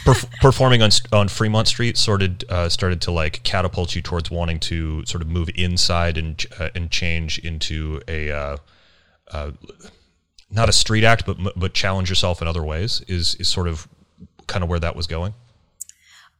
perf- 0.04 0.30
performing 0.40 0.82
on 0.82 0.90
on 1.12 1.28
Fremont 1.28 1.68
Street 1.68 1.96
started 1.96 2.44
uh, 2.48 2.68
started 2.68 3.00
to 3.02 3.10
like 3.10 3.42
catapult 3.42 3.94
you 3.94 4.02
towards 4.02 4.30
wanting 4.30 4.60
to 4.60 5.04
sort 5.06 5.22
of 5.22 5.28
move 5.28 5.50
inside 5.54 6.16
and 6.16 6.44
uh, 6.58 6.70
and 6.74 6.90
change 6.90 7.38
into 7.40 8.00
a 8.06 8.30
uh, 8.30 8.56
uh, 9.32 9.50
not 10.50 10.68
a 10.68 10.72
street 10.72 11.04
act, 11.04 11.26
but 11.26 11.36
but 11.56 11.74
challenge 11.74 12.08
yourself 12.08 12.40
in 12.40 12.48
other 12.48 12.62
ways. 12.62 13.02
Is 13.08 13.34
is 13.36 13.48
sort 13.48 13.66
of 13.66 13.88
kind 14.46 14.62
of 14.62 14.70
where 14.70 14.78
that 14.78 14.94
was 14.94 15.06
going. 15.06 15.34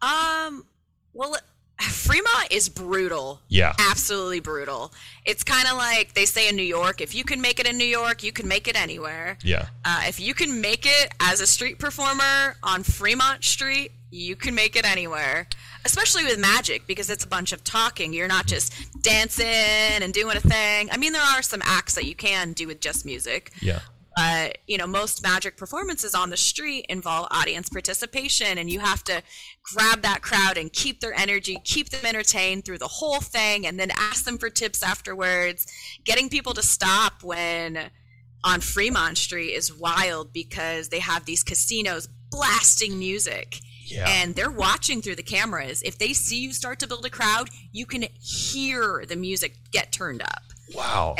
Um, 0.00 0.66
well, 1.12 1.36
Fremont 1.80 2.52
is 2.52 2.68
brutal. 2.68 3.40
Yeah. 3.48 3.74
Absolutely 3.78 4.40
brutal. 4.40 4.92
It's 5.24 5.42
kind 5.42 5.66
of 5.68 5.76
like 5.76 6.14
they 6.14 6.24
say 6.24 6.48
in 6.48 6.56
New 6.56 6.62
York 6.62 7.00
if 7.00 7.14
you 7.14 7.24
can 7.24 7.40
make 7.40 7.58
it 7.58 7.66
in 7.66 7.76
New 7.76 7.84
York, 7.84 8.22
you 8.22 8.32
can 8.32 8.46
make 8.46 8.68
it 8.68 8.80
anywhere. 8.80 9.38
Yeah. 9.42 9.66
Uh, 9.84 10.02
if 10.06 10.20
you 10.20 10.34
can 10.34 10.60
make 10.60 10.86
it 10.86 11.12
as 11.20 11.40
a 11.40 11.46
street 11.46 11.78
performer 11.78 12.56
on 12.62 12.82
Fremont 12.82 13.44
Street, 13.44 13.92
you 14.10 14.36
can 14.36 14.54
make 14.54 14.76
it 14.76 14.88
anywhere. 14.88 15.48
Especially 15.84 16.24
with 16.24 16.38
magic 16.38 16.86
because 16.86 17.10
it's 17.10 17.24
a 17.24 17.28
bunch 17.28 17.52
of 17.52 17.62
talking. 17.62 18.12
You're 18.14 18.28
not 18.28 18.46
just 18.46 18.72
dancing 19.02 19.44
and 19.46 20.14
doing 20.14 20.36
a 20.36 20.40
thing. 20.40 20.88
I 20.90 20.96
mean, 20.96 21.12
there 21.12 21.20
are 21.20 21.42
some 21.42 21.60
acts 21.62 21.94
that 21.96 22.04
you 22.04 22.14
can 22.14 22.52
do 22.52 22.66
with 22.66 22.80
just 22.80 23.04
music. 23.04 23.52
Yeah. 23.60 23.80
But 24.16 24.58
you 24.66 24.78
know, 24.78 24.86
most 24.86 25.22
magic 25.22 25.56
performances 25.56 26.14
on 26.14 26.30
the 26.30 26.36
street 26.36 26.86
involve 26.88 27.28
audience 27.30 27.68
participation, 27.68 28.58
and 28.58 28.70
you 28.70 28.80
have 28.80 29.02
to 29.04 29.22
grab 29.62 30.02
that 30.02 30.22
crowd 30.22 30.56
and 30.56 30.72
keep 30.72 31.00
their 31.00 31.14
energy, 31.14 31.58
keep 31.64 31.90
them 31.90 32.04
entertained 32.04 32.64
through 32.64 32.78
the 32.78 32.88
whole 32.88 33.20
thing, 33.20 33.66
and 33.66 33.78
then 33.78 33.90
ask 33.90 34.24
them 34.24 34.38
for 34.38 34.50
tips 34.50 34.82
afterwards. 34.82 35.66
Getting 36.04 36.28
people 36.28 36.54
to 36.54 36.62
stop 36.62 37.22
when 37.22 37.90
on 38.44 38.60
Fremont 38.60 39.18
Street 39.18 39.52
is 39.52 39.72
wild 39.72 40.32
because 40.32 40.90
they 40.90 41.00
have 41.00 41.24
these 41.24 41.42
casinos 41.42 42.08
blasting 42.30 42.98
music. 42.98 43.58
Yeah. 43.86 44.06
And 44.08 44.34
they're 44.34 44.50
watching 44.50 45.02
through 45.02 45.16
the 45.16 45.22
cameras. 45.22 45.82
If 45.82 45.98
they 45.98 46.12
see 46.12 46.40
you 46.40 46.52
start 46.52 46.78
to 46.80 46.88
build 46.88 47.04
a 47.04 47.10
crowd, 47.10 47.50
you 47.72 47.86
can 47.86 48.04
hear 48.20 49.04
the 49.06 49.16
music 49.16 49.56
get 49.72 49.92
turned 49.92 50.22
up. 50.22 50.42
Wow. 50.74 51.14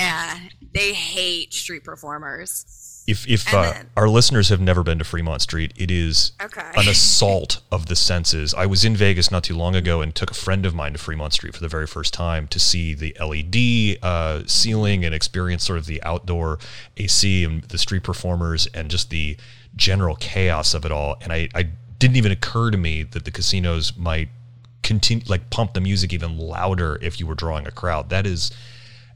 They 0.75 0.93
hate 0.93 1.55
street 1.55 1.85
performers. 1.85 3.03
If 3.07 3.29
if 3.29 3.53
uh, 3.53 3.63
then- 3.73 3.91
our 3.99 4.09
listeners 4.09 4.49
have 4.49 4.61
never 4.63 4.83
been 4.83 4.99
to 4.99 5.05
Fremont 5.05 5.43
Street, 5.43 5.73
it 5.77 5.91
is 5.91 6.33
Okay. 6.43 6.71
an 6.75 6.89
assault 6.89 7.61
of 7.71 7.87
the 7.87 7.97
senses. 7.97 8.55
I 8.55 8.65
was 8.65 8.83
in 8.83 8.97
Vegas 8.97 9.31
not 9.31 9.45
too 9.45 9.55
long 9.55 9.77
ago 9.77 10.01
and 10.01 10.15
took 10.15 10.31
a 10.31 10.35
friend 10.35 10.65
of 10.65 10.75
mine 10.75 10.93
to 10.93 10.99
Fremont 10.99 11.35
Street 11.35 11.55
for 11.55 11.61
the 11.61 11.69
very 11.69 11.87
first 11.87 12.15
time 12.15 12.49
to 12.49 12.59
see 12.59 12.95
the 12.95 13.15
LED 13.21 13.99
uh, 14.03 14.43
ceiling 14.47 15.05
and 15.05 15.15
experience 15.15 15.65
sort 15.65 15.79
of 15.79 15.85
the 15.87 16.03
outdoor 16.03 16.59
AC 16.97 17.45
and 17.45 17.63
the 17.65 17.77
street 17.79 18.03
performers 18.05 18.67
and 18.69 18.91
just 18.91 19.11
the 19.11 19.37
general 19.77 20.17
chaos 20.17 20.73
of 20.73 20.87
it 20.87 20.93
all. 20.93 21.17
And 21.21 21.31
I, 21.31 21.49
I 21.55 21.69
didn't 21.99 22.17
even 22.17 22.33
occur 22.33 22.71
to 22.71 22.79
me 22.79 23.03
that 23.03 23.27
the 23.27 23.31
casinos 23.31 23.95
might 23.99 24.31
continue 24.83 25.25
like 25.29 25.51
pump 25.51 25.75
the 25.75 25.81
music 25.81 26.13
even 26.15 26.39
louder 26.39 26.99
if 27.03 27.21
you 27.21 27.27
were 27.27 27.35
drawing 27.35 27.67
a 27.67 27.71
crowd. 27.71 28.09
That 28.09 28.27
is 28.27 28.51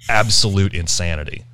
absolute 0.09 0.75
insanity. 0.75 1.45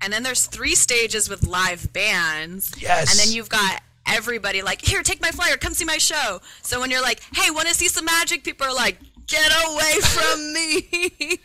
And 0.00 0.12
then 0.12 0.22
there's 0.22 0.46
three 0.46 0.74
stages 0.74 1.28
with 1.28 1.46
live 1.46 1.92
bands. 1.92 2.72
Yes. 2.78 3.10
And 3.10 3.18
then 3.18 3.34
you've 3.34 3.48
got 3.48 3.80
everybody 4.06 4.62
like, 4.62 4.82
here, 4.84 5.02
take 5.02 5.20
my 5.20 5.30
flyer, 5.30 5.56
come 5.56 5.74
see 5.74 5.84
my 5.84 5.98
show. 5.98 6.40
So 6.62 6.80
when 6.80 6.90
you're 6.90 7.02
like, 7.02 7.20
hey, 7.34 7.50
want 7.50 7.68
to 7.68 7.74
see 7.74 7.88
some 7.88 8.04
magic? 8.04 8.44
People 8.44 8.66
are 8.66 8.74
like, 8.74 8.98
get 9.26 9.50
away 9.68 9.92
from 10.02 10.52
me. 10.52 11.38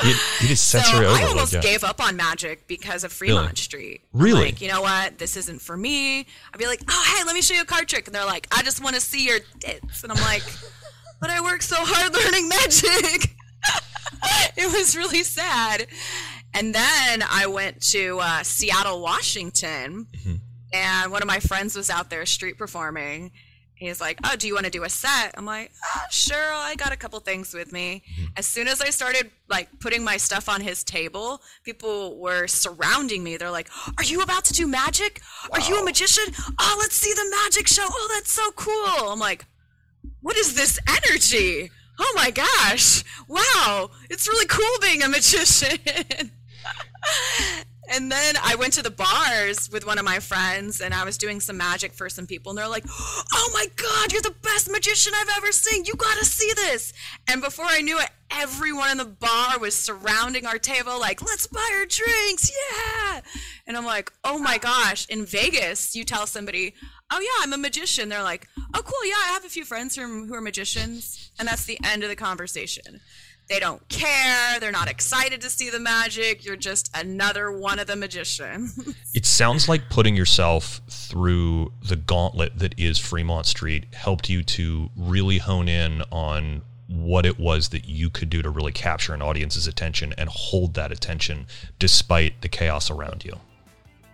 It, 0.00 0.16
it 0.44 0.50
is 0.52 0.60
so 0.60 0.78
sensory 0.78 1.06
I 1.06 1.10
overload. 1.10 1.30
almost 1.30 1.52
yeah. 1.54 1.60
gave 1.60 1.82
up 1.82 2.00
on 2.00 2.14
magic 2.16 2.68
because 2.68 3.02
of 3.02 3.12
Fremont 3.12 3.46
Really? 3.46 3.56
Street. 3.56 4.00
Really? 4.12 4.44
Like, 4.46 4.60
you 4.60 4.68
know 4.68 4.80
what? 4.80 5.18
This 5.18 5.36
isn't 5.36 5.60
for 5.60 5.76
me. 5.76 6.20
I'd 6.20 6.58
be 6.58 6.66
like, 6.66 6.80
oh, 6.88 7.14
hey, 7.16 7.24
let 7.24 7.34
me 7.34 7.42
show 7.42 7.54
you 7.54 7.62
a 7.62 7.66
card 7.66 7.88
trick. 7.88 8.06
And 8.06 8.14
they're 8.14 8.24
like, 8.24 8.46
I 8.56 8.62
just 8.62 8.80
want 8.82 8.94
to 8.94 9.00
see 9.00 9.26
your 9.26 9.40
tits. 9.58 10.04
And 10.04 10.12
I'm 10.12 10.20
like, 10.20 10.44
but 11.20 11.30
I 11.30 11.40
worked 11.40 11.64
so 11.64 11.76
hard 11.78 12.14
learning 12.14 12.48
magic. 12.48 13.34
it 14.56 14.72
was 14.72 14.96
really 14.96 15.22
sad. 15.22 15.86
And 16.54 16.74
then 16.74 17.22
I 17.28 17.46
went 17.46 17.80
to 17.92 18.18
uh, 18.20 18.42
Seattle, 18.42 19.00
Washington, 19.02 20.06
and 20.72 21.12
one 21.12 21.22
of 21.22 21.28
my 21.28 21.40
friends 21.40 21.76
was 21.76 21.90
out 21.90 22.10
there 22.10 22.24
street 22.26 22.58
performing. 22.58 23.32
He's 23.74 24.00
like, 24.00 24.18
"Oh, 24.24 24.34
do 24.34 24.48
you 24.48 24.54
want 24.54 24.64
to 24.64 24.72
do 24.72 24.82
a 24.82 24.88
set?" 24.88 25.34
I'm 25.36 25.46
like, 25.46 25.70
oh, 25.94 26.00
"Sure, 26.10 26.52
I 26.52 26.74
got 26.74 26.92
a 26.92 26.96
couple 26.96 27.20
things 27.20 27.54
with 27.54 27.72
me." 27.72 28.02
As 28.36 28.44
soon 28.44 28.66
as 28.66 28.80
I 28.80 28.90
started 28.90 29.30
like 29.48 29.68
putting 29.78 30.02
my 30.02 30.16
stuff 30.16 30.48
on 30.48 30.60
his 30.60 30.82
table, 30.82 31.40
people 31.62 32.18
were 32.18 32.48
surrounding 32.48 33.22
me. 33.22 33.36
They're 33.36 33.52
like, 33.52 33.68
"Are 33.96 34.02
you 34.04 34.20
about 34.22 34.44
to 34.46 34.52
do 34.52 34.66
magic? 34.66 35.20
Are 35.52 35.60
you 35.60 35.80
a 35.80 35.84
magician? 35.84 36.24
Oh, 36.58 36.76
let's 36.80 36.96
see 36.96 37.12
the 37.12 37.36
magic 37.44 37.68
show. 37.68 37.84
Oh, 37.88 38.08
that's 38.14 38.32
so 38.32 38.50
cool." 38.52 39.12
I'm 39.12 39.20
like, 39.20 39.46
what 40.22 40.36
is 40.36 40.54
this 40.54 40.78
energy? 40.88 41.70
Oh 41.98 42.12
my 42.16 42.30
gosh. 42.30 43.04
Wow. 43.26 43.90
It's 44.08 44.28
really 44.28 44.46
cool 44.46 44.64
being 44.80 45.02
a 45.02 45.08
magician. 45.08 45.78
and 47.90 48.12
then 48.12 48.34
I 48.42 48.54
went 48.56 48.74
to 48.74 48.82
the 48.82 48.90
bars 48.90 49.70
with 49.70 49.86
one 49.86 49.98
of 49.98 50.04
my 50.04 50.18
friends 50.20 50.80
and 50.80 50.94
I 50.94 51.04
was 51.04 51.18
doing 51.18 51.40
some 51.40 51.56
magic 51.56 51.92
for 51.92 52.08
some 52.08 52.26
people 52.26 52.50
and 52.50 52.58
they're 52.58 52.68
like, 52.68 52.84
"Oh 53.32 53.50
my 53.52 53.66
god, 53.76 54.12
you're 54.12 54.22
the 54.22 54.34
best 54.42 54.70
magician 54.70 55.12
I've 55.16 55.36
ever 55.36 55.52
seen. 55.52 55.84
You 55.84 55.94
got 55.94 56.18
to 56.18 56.24
see 56.24 56.52
this." 56.54 56.92
And 57.28 57.40
before 57.40 57.66
I 57.66 57.80
knew 57.80 57.98
it, 57.98 58.10
everyone 58.30 58.90
in 58.90 58.98
the 58.98 59.04
bar 59.04 59.58
was 59.58 59.74
surrounding 59.74 60.46
our 60.46 60.58
table, 60.58 60.98
like, 60.98 61.22
let's 61.22 61.46
buy 61.46 61.70
our 61.78 61.86
drinks, 61.86 62.50
yeah. 62.50 63.20
And 63.66 63.76
I'm 63.76 63.84
like, 63.84 64.12
oh 64.24 64.38
my 64.38 64.58
gosh, 64.58 65.06
in 65.08 65.24
Vegas, 65.24 65.94
you 65.94 66.04
tell 66.04 66.26
somebody, 66.26 66.74
oh 67.10 67.20
yeah, 67.20 67.42
I'm 67.42 67.52
a 67.52 67.58
magician. 67.58 68.08
They're 68.08 68.22
like, 68.22 68.48
oh 68.74 68.82
cool, 68.82 69.06
yeah, 69.06 69.14
I 69.26 69.32
have 69.32 69.44
a 69.44 69.48
few 69.48 69.64
friends 69.64 69.96
who 69.96 70.02
are, 70.02 70.26
who 70.26 70.34
are 70.34 70.40
magicians. 70.40 71.30
And 71.38 71.46
that's 71.46 71.64
the 71.64 71.78
end 71.84 72.02
of 72.02 72.08
the 72.08 72.16
conversation. 72.16 73.00
They 73.48 73.60
don't 73.60 73.86
care. 73.88 74.60
They're 74.60 74.70
not 74.70 74.90
excited 74.90 75.40
to 75.40 75.48
see 75.48 75.70
the 75.70 75.78
magic. 75.78 76.44
You're 76.44 76.56
just 76.56 76.94
another 76.94 77.50
one 77.50 77.78
of 77.78 77.86
the 77.86 77.96
magicians. 77.96 78.78
it 79.14 79.24
sounds 79.24 79.68
like 79.68 79.88
putting 79.88 80.14
yourself 80.14 80.82
through 80.88 81.72
the 81.82 81.96
gauntlet 81.96 82.58
that 82.58 82.78
is 82.78 82.98
Fremont 82.98 83.46
Street 83.46 83.86
helped 83.94 84.28
you 84.28 84.42
to 84.42 84.90
really 84.94 85.38
hone 85.38 85.68
in 85.68 86.02
on 86.10 86.62
what 86.88 87.24
it 87.24 87.38
was 87.38 87.70
that 87.70 87.86
you 87.86 88.10
could 88.10 88.28
do 88.28 88.42
to 88.42 88.50
really 88.50 88.72
capture 88.72 89.14
an 89.14 89.22
audience's 89.22 89.66
attention 89.66 90.14
and 90.18 90.28
hold 90.28 90.74
that 90.74 90.92
attention 90.92 91.46
despite 91.78 92.40
the 92.42 92.48
chaos 92.48 92.90
around 92.90 93.24
you. 93.24 93.38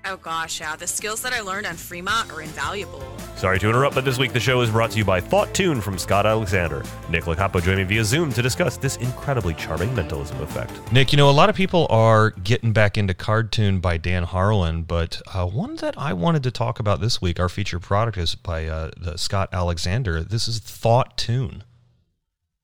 Oh 0.06 0.18
gosh, 0.18 0.61
yeah. 0.61 0.76
The 0.76 0.87
skills 0.87 1.23
that 1.23 1.32
I 1.32 1.40
learned 1.40 1.66
on 1.66 1.76
Fremont 1.76 2.30
are 2.30 2.42
invaluable. 2.42 3.02
Sorry 3.37 3.58
to 3.58 3.68
interrupt, 3.68 3.94
but 3.94 4.04
this 4.04 4.18
week 4.18 4.34
the 4.34 4.40
show 4.40 4.61
is 4.61 4.70
brought 4.70 4.90
to 4.90 4.99
you 4.99 5.04
by 5.04 5.18
Thought 5.18 5.54
Toon 5.54 5.80
from 5.80 5.96
Scott 5.96 6.26
Alexander. 6.26 6.82
Nick 7.08 7.25
Locapo 7.25 7.62
joined 7.62 7.78
me 7.78 7.84
via 7.84 8.04
Zoom 8.04 8.30
to 8.34 8.42
discuss 8.42 8.76
this 8.76 8.96
incredibly 8.96 9.54
charming 9.54 9.94
mentalism 9.94 10.40
effect. 10.42 10.73
Nick, 10.92 11.12
you 11.12 11.16
know, 11.16 11.30
a 11.30 11.32
lot 11.32 11.49
of 11.49 11.56
people 11.56 11.87
are 11.88 12.32
getting 12.32 12.73
back 12.75 12.99
into 12.99 13.14
Cardtoon 13.14 13.80
by 13.80 13.96
Dan 13.96 14.25
Harlan, 14.25 14.82
but 14.82 15.23
uh, 15.32 15.46
one 15.46 15.76
that 15.76 15.96
I 15.96 16.12
wanted 16.12 16.42
to 16.42 16.50
talk 16.50 16.78
about 16.80 17.00
this 17.00 17.23
week, 17.23 17.40
our 17.40 17.49
featured 17.49 17.80
product 17.80 18.18
is 18.18 18.34
by 18.34 18.66
uh, 18.66 18.90
Scott 19.16 19.49
Alexander. 19.52 20.23
This 20.23 20.49
is 20.49 20.58
Thought 20.58 21.16
Toon. 21.16 21.64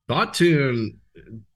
Thought 0.08 0.34
Toon, 0.34 1.00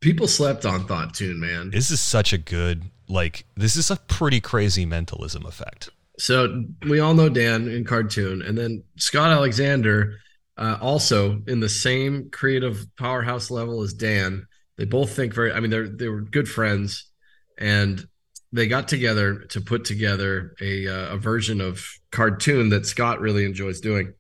people 0.01 0.29
slept 0.29 0.65
on 0.65 0.87
Thought 0.87 1.13
Toon, 1.15 1.41
man. 1.41 1.71
This 1.71 1.91
is 1.91 2.01
such 2.01 2.33
a 2.33 2.39
good, 2.39 2.85
like, 3.09 3.47
this 3.57 3.77
is 3.77 3.91
a 3.91 3.97
pretty 3.97 4.41
crazy 4.41 4.87
mentalism 4.87 5.47
effect. 5.47 5.91
So 6.19 6.65
we 6.89 7.01
all 7.01 7.15
know 7.15 7.29
Dan 7.29 7.69
in 7.69 7.85
Cardtoon, 7.85 8.47
and 8.47 8.57
then 8.57 8.85
Scott 8.97 9.31
Alexander, 9.31 10.15
uh, 10.57 10.79
also 10.81 11.43
in 11.47 11.61
the 11.61 11.69
same 11.69 12.31
creative 12.31 12.87
powerhouse 12.97 13.51
level 13.51 13.83
as 13.83 13.93
Dan. 13.93 14.47
They 14.77 14.85
both 14.85 15.15
think 15.15 15.35
very. 15.35 15.53
I 15.53 15.61
mean, 15.61 15.71
they're 15.71 15.89
they 15.89 16.09
were 16.09 16.21
good 16.21 16.49
friends, 16.49 17.11
and 17.59 18.07
they 18.53 18.69
got 18.69 18.87
together 18.87 19.41
to 19.51 19.61
put 19.61 19.85
together 19.85 20.55
a 20.61 20.87
uh, 20.87 21.15
a 21.15 21.17
version 21.17 21.61
of 21.61 21.85
Cardtoon 22.13 22.71
that 22.71 22.87
Scott 22.87 23.21
really 23.21 23.45
enjoys 23.45 23.81
doing. 23.81 24.15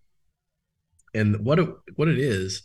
And 1.14 1.44
what 1.44 1.60
it, 1.60 1.68
what 1.94 2.08
it 2.08 2.18
is 2.18 2.64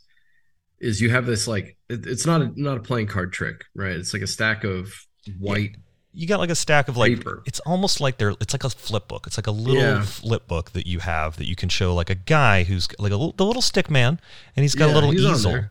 is 0.80 1.02
you 1.02 1.12
have 1.12 1.28
this 1.28 1.48
like 1.48 1.78
it, 1.88 2.08
it's 2.08 2.26
not 2.26 2.42
a, 2.42 2.52
not 2.56 2.78
a 2.78 2.82
playing 2.82 3.08
card 3.08 3.32
trick, 3.32 3.66
right? 3.76 3.96
It's 3.96 4.14
like 4.14 4.24
a 4.24 4.28
stack 4.28 4.64
of 4.64 4.92
white. 5.38 5.76
You 6.14 6.28
got 6.28 6.40
like 6.40 6.50
a 6.50 6.56
stack 6.56 6.88
of 6.88 6.98
like 6.98 7.18
paper. 7.18 7.44
it's 7.46 7.60
almost 7.62 8.02
like 8.02 8.18
they're 8.18 8.32
it's 8.42 8.54
like 8.54 8.64
a 8.64 8.70
flip 8.70 9.08
book. 9.08 9.28
It's 9.28 9.38
like 9.38 9.48
a 9.48 9.52
little 9.52 9.82
yeah. 9.82 10.02
flip 10.04 10.48
book 10.48 10.72
that 10.72 10.88
you 10.88 11.00
have 11.00 11.38
that 11.38 11.48
you 11.48 11.56
can 11.56 11.70
show 11.70 11.94
like 11.94 12.10
a 12.10 12.16
guy 12.16 12.64
who's 12.64 12.88
like 12.98 13.12
a 13.12 13.16
little, 13.16 13.34
the 13.34 13.46
little 13.46 13.62
stick 13.62 13.92
man, 13.92 14.20
and 14.56 14.64
he's 14.64 14.76
got 14.76 14.88
yeah, 14.88 14.94
a 14.94 14.96
little 14.96 15.14
easel. 15.14 15.66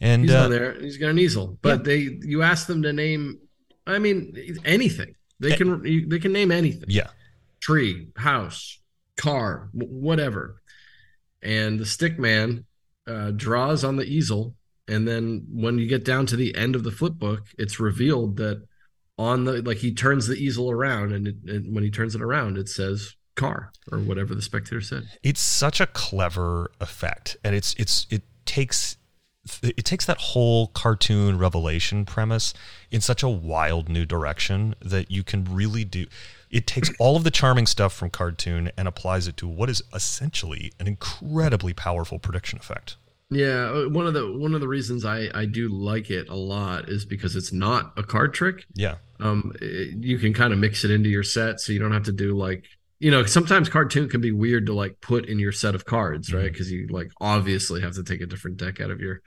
And 0.00 0.22
he's 0.22 0.32
uh, 0.32 0.44
on 0.44 0.50
there. 0.50 0.80
He's 0.80 0.98
got 0.98 1.10
an 1.10 1.18
easel, 1.18 1.58
but 1.62 1.78
yeah. 1.78 1.82
they 1.84 1.98
you 2.22 2.42
ask 2.42 2.66
them 2.66 2.82
to 2.82 2.92
name. 2.92 3.38
I 3.86 3.98
mean 3.98 4.36
anything. 4.64 5.14
They 5.38 5.56
can 5.56 6.08
they 6.08 6.18
can 6.18 6.32
name 6.32 6.50
anything. 6.50 6.84
Yeah. 6.88 7.08
Tree, 7.60 8.08
house, 8.16 8.78
car, 9.16 9.68
whatever. 9.72 10.60
And 11.42 11.78
the 11.78 11.86
stick 11.86 12.18
man 12.18 12.64
uh, 13.06 13.30
draws 13.30 13.84
on 13.84 13.96
the 13.96 14.04
easel, 14.04 14.54
and 14.88 15.06
then 15.06 15.46
when 15.52 15.78
you 15.78 15.86
get 15.86 16.04
down 16.04 16.26
to 16.26 16.36
the 16.36 16.56
end 16.56 16.74
of 16.74 16.82
the 16.82 16.90
flip 16.90 17.14
book, 17.14 17.46
it's 17.58 17.78
revealed 17.78 18.36
that 18.38 18.66
on 19.18 19.44
the 19.44 19.62
like 19.62 19.78
he 19.78 19.92
turns 19.92 20.26
the 20.26 20.34
easel 20.34 20.70
around, 20.70 21.12
and, 21.12 21.28
it, 21.28 21.36
and 21.46 21.74
when 21.74 21.84
he 21.84 21.90
turns 21.90 22.14
it 22.14 22.22
around, 22.22 22.58
it 22.58 22.68
says 22.68 23.14
car 23.36 23.72
or 23.90 23.98
whatever 23.98 24.34
the 24.34 24.42
spectator 24.42 24.80
said. 24.80 25.04
It's 25.22 25.40
such 25.40 25.80
a 25.80 25.86
clever 25.86 26.70
effect, 26.80 27.36
and 27.44 27.54
it's 27.54 27.74
it's 27.78 28.06
it 28.10 28.22
takes 28.44 28.96
it 29.62 29.84
takes 29.84 30.06
that 30.06 30.18
whole 30.18 30.68
cartoon 30.68 31.38
revelation 31.38 32.06
premise 32.06 32.54
in 32.90 33.00
such 33.00 33.22
a 33.22 33.28
wild 33.28 33.88
new 33.88 34.06
direction 34.06 34.74
that 34.80 35.10
you 35.10 35.22
can 35.22 35.44
really 35.44 35.84
do 35.84 36.06
it 36.50 36.66
takes 36.66 36.90
all 36.98 37.16
of 37.16 37.24
the 37.24 37.30
charming 37.30 37.66
stuff 37.66 37.92
from 37.92 38.08
Cardtoon 38.08 38.70
and 38.76 38.88
applies 38.88 39.28
it 39.28 39.36
to 39.38 39.46
what 39.46 39.68
is 39.68 39.82
essentially 39.92 40.72
an 40.80 40.86
incredibly 40.86 41.74
powerful 41.74 42.18
prediction 42.18 42.58
effect 42.58 42.96
yeah 43.34 43.70
uh, 43.70 43.88
one 43.88 44.06
of 44.06 44.14
the 44.14 44.32
one 44.32 44.54
of 44.54 44.60
the 44.60 44.68
reasons 44.68 45.04
i 45.04 45.28
i 45.34 45.44
do 45.44 45.68
like 45.68 46.10
it 46.10 46.28
a 46.28 46.34
lot 46.34 46.88
is 46.88 47.04
because 47.04 47.36
it's 47.36 47.52
not 47.52 47.92
a 47.96 48.02
card 48.02 48.34
trick. 48.34 48.64
Yeah. 48.74 48.96
Um 49.20 49.52
it, 49.60 50.02
you 50.04 50.18
can 50.18 50.32
kind 50.32 50.52
of 50.52 50.58
mix 50.58 50.84
it 50.84 50.90
into 50.90 51.08
your 51.08 51.22
set 51.22 51.60
so 51.60 51.72
you 51.72 51.78
don't 51.78 51.92
have 51.92 52.04
to 52.04 52.12
do 52.12 52.36
like 52.36 52.64
you 52.98 53.10
know 53.10 53.24
sometimes 53.24 53.68
Cardtoon 53.68 54.10
can 54.10 54.20
be 54.20 54.32
weird 54.32 54.66
to 54.66 54.74
like 54.74 55.00
put 55.00 55.26
in 55.26 55.38
your 55.38 55.52
set 55.52 55.74
of 55.74 55.84
cards 55.84 56.32
right? 56.32 56.50
Because 56.50 56.68
mm-hmm. 56.68 56.88
you 56.90 56.96
like 56.96 57.10
obviously 57.20 57.80
have 57.80 57.94
to 57.94 58.02
take 58.02 58.20
a 58.20 58.26
different 58.26 58.56
deck 58.56 58.80
out 58.80 58.90
of 58.90 59.00
your 59.00 59.20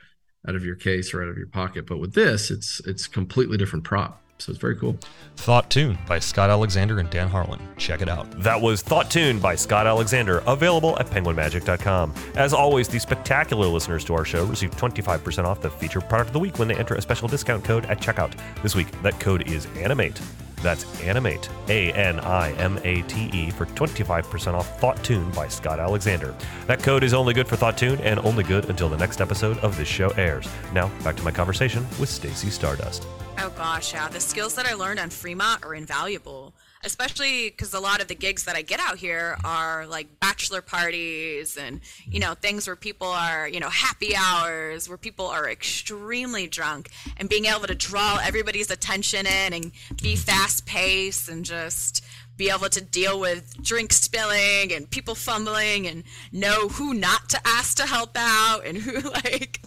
out 0.48 0.56
of 0.56 0.64
your 0.64 0.76
case 0.76 1.14
or 1.14 1.24
out 1.24 1.30
of 1.30 1.38
your 1.38 1.48
pocket. 1.48 1.86
But 1.86 1.98
with 1.98 2.14
this 2.14 2.52
it's 2.52 2.82
it's 2.86 3.08
completely 3.08 3.58
different 3.58 3.86
prop 3.86 4.22
so 4.38 4.52
it's 4.52 4.60
very 4.60 4.76
cool. 4.76 4.98
Thought 5.38 5.70
Toon 5.70 5.98
by 6.08 6.20
Scott 6.20 6.50
Alexander 6.50 7.00
and 7.00 7.10
Dan 7.10 7.28
Harlan. 7.28 7.60
Check 7.78 8.02
it 8.02 8.10
out. 8.10 8.30
That 8.42 8.60
was 8.60 8.82
Thought 8.82 9.10
Toon 9.10 9.40
by 9.40 9.56
Scott 9.56 9.88
Alexander, 9.88 10.44
available 10.48 10.98
at 11.00 11.08
penguinmagic.com. 11.08 12.14
As 12.36 12.54
always, 12.54 12.88
the 12.88 13.00
spectacular 13.00 13.68
listeners 13.68 14.04
to 14.06 14.14
our 14.14 14.26
show 14.26 14.46
receive 14.46 14.72
25% 14.72 15.46
off 15.46 15.62
the 15.62 15.70
featured 15.70 16.08
product 16.10 16.30
of 16.30 16.34
the 16.34 16.40
week 16.40 16.60
when 16.60 16.68
they 16.68 16.76
enter 16.76 16.96
a 16.96 17.02
special 17.02 17.28
discount 17.28 17.64
code 17.64 17.86
at 17.86 18.00
checkout. 18.00 18.34
This 18.62 18.76
week, 18.76 18.90
that 19.04 19.20
code 19.20 19.48
is 19.48 19.66
ANIMATE. 19.78 20.20
That's 20.68 21.02
Animate, 21.02 21.50
A 21.70 21.94
N 21.94 22.20
I 22.20 22.52
M 22.56 22.78
A 22.84 23.02
T 23.04 23.30
E, 23.32 23.52
for 23.52 23.68
25% 23.68 24.54
off 24.54 24.78
Thought 24.82 25.02
Toon 25.02 25.32
by 25.32 25.48
Scott 25.48 25.80
Alexander. 25.80 26.36
That 26.66 26.84
code 26.84 27.06
is 27.06 27.14
only 27.14 27.34
good 27.34 27.48
for 27.48 27.56
Thought 27.56 27.78
Toon 27.78 28.02
and 28.02 28.20
only 28.20 28.44
good 28.44 28.70
until 28.70 28.90
the 28.90 28.98
next 28.98 29.22
episode 29.22 29.58
of 29.60 29.78
this 29.78 29.88
show 29.88 30.10
airs. 30.18 30.46
Now, 30.74 30.90
back 31.06 31.16
to 31.16 31.24
my 31.24 31.32
conversation 31.32 31.88
with 32.02 32.10
Stacey 32.10 32.50
Stardust. 32.50 33.08
Oh 33.40 33.50
gosh, 33.56 33.94
yeah. 33.94 34.10
The 34.10 34.20
skills 34.20 34.56
that 34.56 34.66
I 34.66 34.74
learned 34.74 35.00
on 35.00 35.10
Fremont 35.10 35.64
are 35.64 35.74
invaluable 35.74 36.54
especially 36.84 37.50
because 37.50 37.74
a 37.74 37.80
lot 37.80 38.02
of 38.02 38.08
the 38.08 38.16
gigs 38.16 38.44
that 38.46 38.56
I 38.56 38.62
get 38.62 38.80
out 38.80 38.98
here 38.98 39.38
are 39.44 39.86
like 39.88 40.20
bachelor 40.20 40.62
parties 40.62 41.58
and 41.58 41.82
you 42.06 42.20
know 42.20 42.34
things 42.34 42.68
where 42.68 42.76
people 42.76 43.08
are 43.08 43.48
you 43.48 43.60
know 43.60 43.70
happy 43.70 44.16
hours 44.16 44.88
where 44.88 44.98
people 44.98 45.28
are 45.28 45.50
extremely 45.50 46.48
drunk 46.48 46.90
and 47.18 47.30
being 47.30 47.46
able 47.46 47.68
to 47.68 47.76
draw 47.76 48.20
everybody's 48.24 48.72
attention 48.72 49.26
in 49.26 49.54
and 49.54 49.72
be 50.02 50.16
fast 50.16 50.66
paced 50.66 51.30
and 51.30 51.46
just 51.46 52.04
be 52.38 52.50
able 52.50 52.70
to 52.70 52.82
deal 52.82 53.20
with 53.20 53.62
drink 53.62 53.92
spilling 53.92 54.72
and 54.72 54.90
people 54.90 55.16
fumbling 55.16 55.88
and 55.88 56.04
know 56.32 56.70
who 56.70 56.94
not 56.94 57.28
to 57.30 57.40
ask 57.46 57.78
to 57.78 57.86
help 57.86 58.16
out 58.16 58.66
and 58.66 58.78
who 58.78 59.10
like 59.24 59.62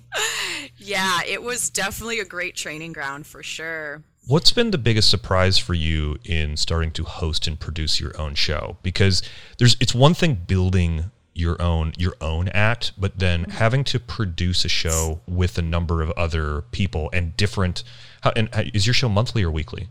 yeah 0.77 1.21
it 1.27 1.43
was 1.43 1.69
definitely 1.69 2.21
a 2.21 2.25
great 2.25 2.55
training 2.55 2.93
ground 2.93 3.27
for 3.27 3.43
sure 3.43 4.03
What's 4.27 4.53
been 4.53 4.71
the 4.71 4.79
biggest 4.79 5.11
surprise 5.11 5.59
for 5.59 5.75
you 5.75 6.17
in 6.25 6.57
starting 6.57 6.93
to 6.93 7.03
host 7.03 7.49
and 7.49 7.59
produce 7.59 7.99
your 7.99 8.13
own 8.21 8.37
show? 8.37 8.77
Because 8.81 9.23
there's 9.59 9.77
it's 9.81 9.93
one 9.93 10.15
thing 10.15 10.35
building 10.47 11.11
your 11.35 11.61
own 11.61 11.95
your 11.99 12.15
own 12.21 12.49
act, 12.51 12.93
but 12.97 13.19
then 13.19 13.43
mm-hmm. 13.43 13.51
having 13.53 13.83
to 13.85 13.99
produce 13.99 14.65
a 14.65 14.69
show 14.69 15.21
with 15.27 15.59
a 15.59 15.63
number 15.63 16.01
of 16.01 16.11
other 16.13 16.63
people 16.71 17.11
and 17.13 17.37
different. 17.37 17.83
How, 18.21 18.33
and 18.37 18.49
is 18.73 18.87
your 18.87 18.95
show 18.95 19.09
monthly 19.09 19.43
or 19.43 19.51
weekly? 19.51 19.89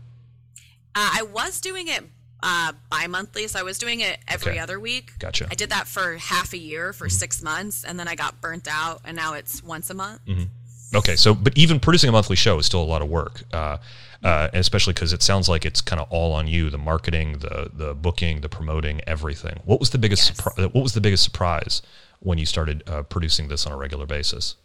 Uh, 0.94 1.10
I 1.18 1.22
was 1.22 1.60
doing 1.60 1.88
it 1.88 2.04
uh, 2.42 2.72
bi-monthly, 2.90 3.46
so 3.48 3.58
I 3.58 3.62
was 3.62 3.78
doing 3.78 4.00
it 4.00 4.18
every 4.28 4.52
okay. 4.52 4.60
other 4.60 4.80
week. 4.80 5.12
Gotcha. 5.18 5.46
I 5.50 5.54
did 5.54 5.70
that 5.70 5.86
for 5.86 6.16
half 6.16 6.52
a 6.52 6.58
year 6.58 6.92
for 6.92 7.06
mm-hmm. 7.06 7.12
six 7.12 7.42
months, 7.42 7.84
and 7.84 7.98
then 7.98 8.08
I 8.08 8.14
got 8.14 8.40
burnt 8.40 8.68
out, 8.70 9.00
and 9.04 9.16
now 9.16 9.34
it's 9.34 9.62
once 9.62 9.90
a 9.90 9.94
month. 9.94 10.20
Mm-hmm. 10.26 10.96
Okay, 10.96 11.16
so 11.16 11.34
but 11.34 11.56
even 11.56 11.78
producing 11.78 12.08
a 12.08 12.12
monthly 12.12 12.36
show 12.36 12.58
is 12.58 12.66
still 12.66 12.82
a 12.82 12.84
lot 12.84 13.02
of 13.02 13.08
work. 13.08 13.42
Uh, 13.52 13.78
uh, 14.22 14.48
especially 14.52 14.92
because 14.92 15.12
it 15.12 15.22
sounds 15.22 15.48
like 15.48 15.64
it's 15.64 15.80
kind 15.80 16.00
of 16.00 16.06
all 16.10 16.32
on 16.32 16.46
you 16.46 16.68
the 16.68 16.78
marketing 16.78 17.38
the 17.38 17.70
the 17.72 17.94
booking 17.94 18.42
the 18.42 18.48
promoting 18.48 19.00
everything 19.06 19.58
what 19.64 19.80
was 19.80 19.90
the 19.90 19.98
biggest 19.98 20.28
yes. 20.28 20.40
surpri- 20.40 20.74
what 20.74 20.82
was 20.82 20.92
the 20.92 21.00
biggest 21.00 21.22
surprise 21.22 21.80
when 22.18 22.36
you 22.36 22.44
started 22.44 22.82
uh, 22.86 23.02
producing 23.02 23.48
this 23.48 23.66
on 23.66 23.72
a 23.72 23.76
regular 23.76 24.06
basis 24.06 24.56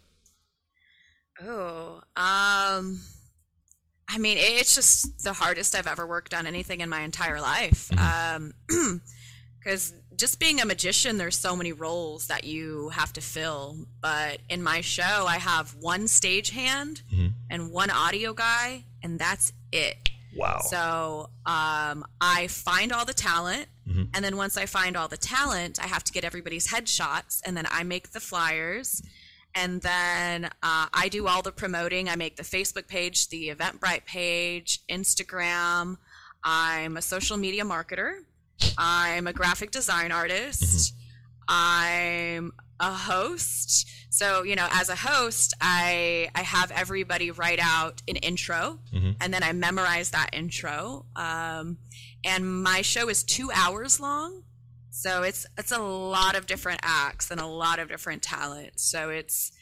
oh 1.42 2.02
um 2.16 3.00
i 4.08 4.18
mean 4.18 4.36
it's 4.38 4.74
just 4.74 5.22
the 5.24 5.32
hardest 5.32 5.74
i've 5.74 5.86
ever 5.86 6.06
worked 6.06 6.34
on 6.34 6.46
anything 6.46 6.80
in 6.80 6.88
my 6.88 7.02
entire 7.02 7.40
life 7.40 7.88
mm-hmm. 7.92 8.52
um 8.68 9.00
because 9.58 9.92
just 10.16 10.40
being 10.40 10.60
a 10.60 10.64
magician 10.64 11.18
there's 11.18 11.36
so 11.38 11.54
many 11.54 11.72
roles 11.72 12.28
that 12.28 12.44
you 12.44 12.88
have 12.90 13.12
to 13.12 13.20
fill 13.20 13.76
but 14.00 14.38
in 14.48 14.62
my 14.62 14.80
show 14.80 15.26
i 15.26 15.36
have 15.36 15.74
one 15.80 16.08
stage 16.08 16.50
hand 16.50 17.02
mm-hmm. 17.12 17.28
and 17.50 17.70
one 17.70 17.90
audio 17.90 18.32
guy 18.32 18.84
and 19.06 19.20
that's 19.20 19.52
it. 19.70 20.10
Wow. 20.34 20.58
So 20.68 21.30
um, 21.46 22.04
I 22.20 22.48
find 22.48 22.92
all 22.92 23.04
the 23.04 23.14
talent, 23.14 23.66
mm-hmm. 23.88 24.04
and 24.12 24.24
then 24.24 24.36
once 24.36 24.56
I 24.56 24.66
find 24.66 24.96
all 24.96 25.06
the 25.06 25.16
talent, 25.16 25.82
I 25.82 25.86
have 25.86 26.02
to 26.04 26.12
get 26.12 26.24
everybody's 26.24 26.66
headshots, 26.66 27.40
and 27.44 27.56
then 27.56 27.66
I 27.70 27.84
make 27.84 28.10
the 28.10 28.20
flyers, 28.20 29.00
And 29.56 29.80
then 29.80 30.44
uh, 30.62 30.86
I 30.92 31.08
do 31.10 31.26
all 31.26 31.40
the 31.40 31.50
promoting. 31.50 32.08
I 32.10 32.14
make 32.16 32.36
the 32.36 32.42
Facebook 32.42 32.86
page, 32.88 33.28
the 33.30 33.48
Eventbrite 33.48 34.04
page, 34.04 34.80
Instagram. 34.88 35.96
I'm 36.44 36.96
a 36.98 37.02
social 37.02 37.38
media 37.38 37.64
marketer. 37.64 38.18
I'm 38.76 39.26
a 39.26 39.32
graphic 39.32 39.70
design 39.70 40.12
artist. 40.12 40.94
I'm 41.48 42.52
a 42.80 42.92
host. 42.92 43.88
So, 44.10 44.42
you 44.42 44.56
know, 44.56 44.68
as 44.70 44.88
a 44.90 44.94
host, 44.96 45.54
I 45.60 46.28
I 46.34 46.42
have 46.42 46.70
everybody 46.70 47.30
write 47.30 47.58
out 47.60 48.02
an 48.08 48.16
intro 48.16 48.78
and 49.20 49.32
then 49.32 49.42
I 49.42 49.52
memorize 49.52 50.10
that 50.10 50.30
intro. 50.34 51.06
Um, 51.16 51.78
and 52.24 52.62
my 52.62 52.82
show 52.82 53.08
is 53.08 53.22
2 53.24 53.50
hours 53.54 54.00
long. 54.00 54.42
So 54.96 55.22
it's 55.22 55.44
it's 55.58 55.72
a 55.72 55.78
lot 55.78 56.36
of 56.36 56.46
different 56.46 56.80
acts 56.82 57.30
and 57.30 57.38
a 57.38 57.46
lot 57.46 57.78
of 57.78 57.88
different 57.88 58.22
talent. 58.22 58.80
So 58.80 59.10
it's 59.10 59.52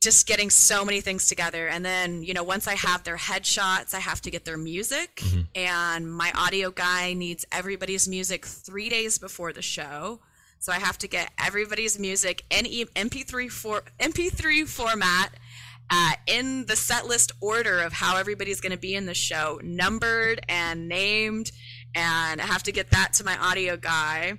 just 0.00 0.26
getting 0.26 0.50
so 0.50 0.84
many 0.84 1.00
things 1.00 1.28
together. 1.28 1.68
And 1.68 1.84
then 1.84 2.24
you 2.24 2.34
know 2.34 2.42
once 2.42 2.66
i 2.66 2.74
have 2.74 3.04
their 3.04 3.16
headshots 3.16 3.94
i 3.94 4.00
have 4.00 4.20
to 4.22 4.32
get 4.32 4.44
their 4.44 4.58
music. 4.58 5.22
And 5.54 6.12
my 6.12 6.32
audio 6.34 6.72
guy 6.72 7.12
needs 7.14 7.44
everybody's 7.52 8.08
music 8.08 8.44
three 8.44 8.88
days 8.88 9.16
before 9.16 9.52
the 9.52 9.62
show. 9.62 10.18
So 10.58 10.72
i 10.72 10.80
have 10.80 10.98
to 10.98 11.06
get 11.06 11.30
everybody's 11.38 11.96
music 12.00 12.42
in 12.50 12.66
E- 12.66 12.84
mp3 12.96 13.48
for 13.48 13.84
mp3 14.00 14.66
format 14.66 15.30
uh, 15.88 16.12
in 16.26 16.66
the 16.66 16.76
set 16.76 17.06
list 17.06 17.30
order 17.40 17.80
of 17.80 17.92
how 17.92 18.16
everybody's 18.16 18.60
going 18.60 18.72
to 18.72 18.78
be 18.78 18.94
in 18.94 19.06
the 19.06 19.14
show 19.14 19.60
numbered 19.62 20.40
and 20.48 20.88
named 20.88 21.52
and 21.94 22.40
i 22.40 22.44
have 22.44 22.62
to 22.62 22.72
get 22.72 22.90
that 22.90 23.12
to 23.14 23.24
my 23.24 23.36
audio 23.38 23.76
guy. 23.76 24.38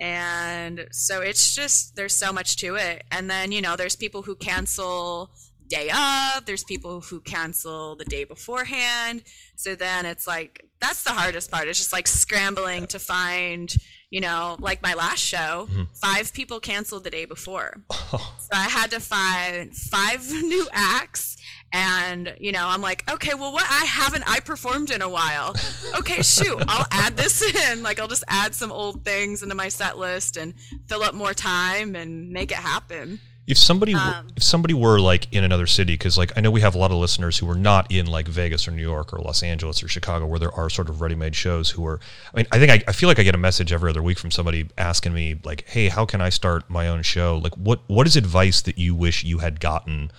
And 0.00 0.88
so 0.90 1.20
it's 1.20 1.54
just 1.54 1.96
there's 1.96 2.14
so 2.14 2.32
much 2.32 2.56
to 2.56 2.74
it. 2.74 3.04
And 3.10 3.30
then 3.30 3.52
you 3.52 3.62
know 3.62 3.76
there's 3.76 3.96
people 3.96 4.22
who 4.22 4.34
cancel 4.34 5.30
day 5.68 5.88
of 5.88 6.44
there's 6.44 6.64
people 6.64 7.00
who 7.00 7.20
cancel 7.20 7.96
the 7.96 8.04
day 8.04 8.24
beforehand. 8.24 9.22
So 9.56 9.74
then 9.74 10.04
it's 10.06 10.26
like 10.26 10.64
that's 10.80 11.04
the 11.04 11.10
hardest 11.10 11.50
part. 11.50 11.68
It's 11.68 11.78
just 11.78 11.92
like 11.92 12.06
scrambling 12.06 12.86
to 12.88 12.98
find 12.98 13.74
you 14.10 14.20
know 14.20 14.56
like 14.58 14.82
my 14.82 14.94
last 14.94 15.20
show 15.20 15.68
mm-hmm. 15.70 15.84
five 15.94 16.32
people 16.32 16.60
canceled 16.60 17.04
the 17.04 17.10
day 17.10 17.24
before. 17.24 17.76
So 18.44 18.50
i 18.52 18.68
had 18.68 18.90
to 18.90 19.00
find 19.00 19.74
five 19.74 20.30
new 20.30 20.68
acts 20.70 21.33
and 21.74 22.34
you 22.38 22.52
know 22.52 22.66
i'm 22.68 22.80
like 22.80 23.04
okay 23.10 23.34
well 23.34 23.52
what 23.52 23.66
i 23.68 23.84
haven't 23.84 24.22
i 24.30 24.38
performed 24.40 24.90
in 24.90 25.02
a 25.02 25.08
while 25.08 25.54
okay 25.98 26.22
shoot 26.22 26.56
i'll 26.68 26.86
add 26.92 27.16
this 27.16 27.42
in 27.70 27.82
like 27.82 27.98
i'll 28.00 28.08
just 28.08 28.24
add 28.28 28.54
some 28.54 28.70
old 28.70 29.04
things 29.04 29.42
into 29.42 29.56
my 29.56 29.68
set 29.68 29.98
list 29.98 30.36
and 30.36 30.54
fill 30.86 31.02
up 31.02 31.14
more 31.14 31.34
time 31.34 31.96
and 31.96 32.30
make 32.30 32.50
it 32.52 32.56
happen 32.58 33.18
If 33.46 33.58
somebody 33.58 33.92
Um, 33.94 34.28
if 34.36 34.42
somebody 34.42 34.72
were 34.72 34.98
like 34.98 35.30
in 35.30 35.44
another 35.44 35.66
city, 35.66 35.92
because 35.94 36.16
like 36.16 36.32
I 36.34 36.40
know 36.40 36.50
we 36.50 36.62
have 36.62 36.74
a 36.74 36.78
lot 36.78 36.90
of 36.92 36.96
listeners 36.96 37.36
who 37.36 37.50
are 37.50 37.54
not 37.70 37.92
in 37.92 38.06
like 38.06 38.26
Vegas 38.26 38.66
or 38.66 38.70
New 38.70 38.80
York 38.80 39.12
or 39.12 39.18
Los 39.18 39.42
Angeles 39.42 39.82
or 39.82 39.88
Chicago, 39.88 40.24
where 40.24 40.38
there 40.38 40.52
are 40.52 40.70
sort 40.70 40.88
of 40.88 41.02
ready-made 41.02 41.36
shows. 41.36 41.68
Who 41.68 41.84
are, 41.86 42.00
I 42.32 42.36
mean, 42.38 42.46
I 42.52 42.58
think 42.58 42.70
I, 42.72 42.82
I 42.88 42.92
feel 42.92 43.06
like 43.06 43.18
I 43.18 43.22
get 43.22 43.34
a 43.34 43.44
message 43.48 43.70
every 43.70 43.90
other 43.90 44.02
week 44.02 44.18
from 44.18 44.30
somebody 44.30 44.70
asking 44.78 45.12
me 45.12 45.38
like, 45.44 45.68
"Hey, 45.68 45.88
how 45.90 46.06
can 46.06 46.22
I 46.22 46.30
start 46.30 46.70
my 46.70 46.88
own 46.88 47.02
show?" 47.02 47.36
Like, 47.36 47.52
what 47.58 47.80
what 47.86 48.06
is 48.06 48.16
advice 48.16 48.62
that 48.62 48.78
you 48.78 48.94
wish 48.94 49.24
you 49.24 49.40
had 49.40 49.60
gotten 49.60 50.10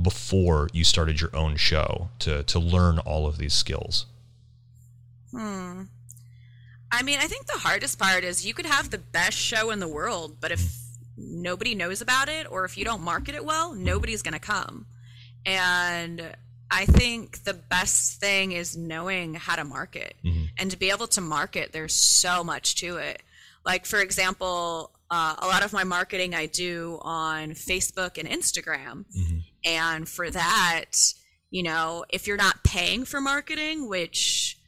before 0.00 0.68
you 0.72 0.84
started 0.84 1.20
your 1.20 1.34
own 1.34 1.56
show 1.56 2.08
to 2.20 2.42
to 2.44 2.58
learn 2.58 2.98
all 2.98 3.26
of 3.26 3.38
these 3.38 3.54
skills? 3.54 4.06
Hmm. 5.30 5.82
I 6.90 7.02
mean, 7.02 7.18
I 7.18 7.26
think 7.26 7.46
the 7.46 7.58
hardest 7.58 7.98
part 7.98 8.22
is 8.22 8.46
you 8.46 8.54
could 8.54 8.66
have 8.66 8.90
the 8.90 8.98
best 8.98 9.36
show 9.36 9.70
in 9.70 9.80
the 9.80 9.88
world, 9.88 10.36
but 10.40 10.52
if 10.52 10.60
nobody 11.16 11.74
knows 11.74 12.00
about 12.00 12.28
it 12.28 12.50
or 12.50 12.64
if 12.64 12.78
you 12.78 12.84
don't 12.84 13.02
market 13.02 13.34
it 13.34 13.44
well, 13.44 13.74
nobody's 13.74 14.22
going 14.22 14.34
to 14.34 14.38
come. 14.40 14.86
And 15.44 16.36
I 16.70 16.86
think 16.86 17.42
the 17.44 17.54
best 17.54 18.20
thing 18.20 18.52
is 18.52 18.76
knowing 18.76 19.34
how 19.34 19.56
to 19.56 19.64
market. 19.64 20.14
And 20.58 20.70
to 20.70 20.76
be 20.76 20.90
able 20.90 21.08
to 21.08 21.20
market, 21.20 21.72
there's 21.72 21.94
so 21.94 22.44
much 22.44 22.76
to 22.76 22.96
it. 22.96 23.22
Like, 23.64 23.86
for 23.86 24.00
example, 24.00 24.92
uh, 25.14 25.36
a 25.38 25.46
lot 25.46 25.64
of 25.64 25.72
my 25.72 25.84
marketing 25.84 26.34
I 26.34 26.46
do 26.46 26.98
on 27.02 27.50
Facebook 27.52 28.18
and 28.18 28.28
Instagram. 28.28 29.04
And 29.64 30.08
for 30.08 30.28
that, 30.30 30.92
you 31.50 31.62
know, 31.62 32.04
if 32.10 32.26
you're 32.26 32.36
not 32.36 32.64
paying 32.64 33.04
for 33.04 33.20
marketing, 33.20 33.88
which 33.88 34.58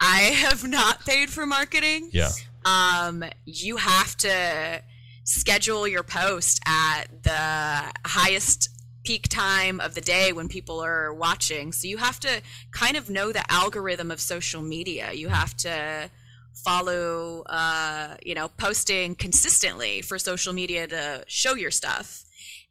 I 0.00 0.18
have 0.44 0.62
not 0.68 1.06
paid 1.06 1.30
for 1.30 1.46
marketing, 1.46 2.10
Yeah, 2.12 2.30
um, 2.66 3.24
you 3.46 3.76
have 3.76 4.16
to 4.18 4.82
schedule 5.24 5.88
your 5.88 6.02
post 6.02 6.60
at 6.66 7.04
the 7.22 7.92
highest 8.04 8.68
peak 9.04 9.28
time 9.28 9.80
of 9.80 9.94
the 9.94 10.00
day 10.00 10.32
when 10.32 10.48
people 10.48 10.84
are 10.84 11.14
watching. 11.14 11.72
So 11.72 11.88
you 11.88 11.96
have 11.96 12.20
to 12.20 12.42
kind 12.72 12.96
of 12.96 13.08
know 13.08 13.32
the 13.32 13.50
algorithm 13.50 14.10
of 14.10 14.20
social 14.20 14.60
media. 14.62 15.12
You 15.12 15.28
have 15.28 15.56
to 15.58 16.10
follow, 16.54 17.42
uh, 17.46 18.16
you 18.24 18.34
know, 18.34 18.48
posting 18.48 19.14
consistently 19.14 20.02
for 20.02 20.18
social 20.18 20.52
media 20.52 20.86
to 20.86 21.24
show 21.26 21.54
your 21.54 21.70
stuff. 21.70 22.24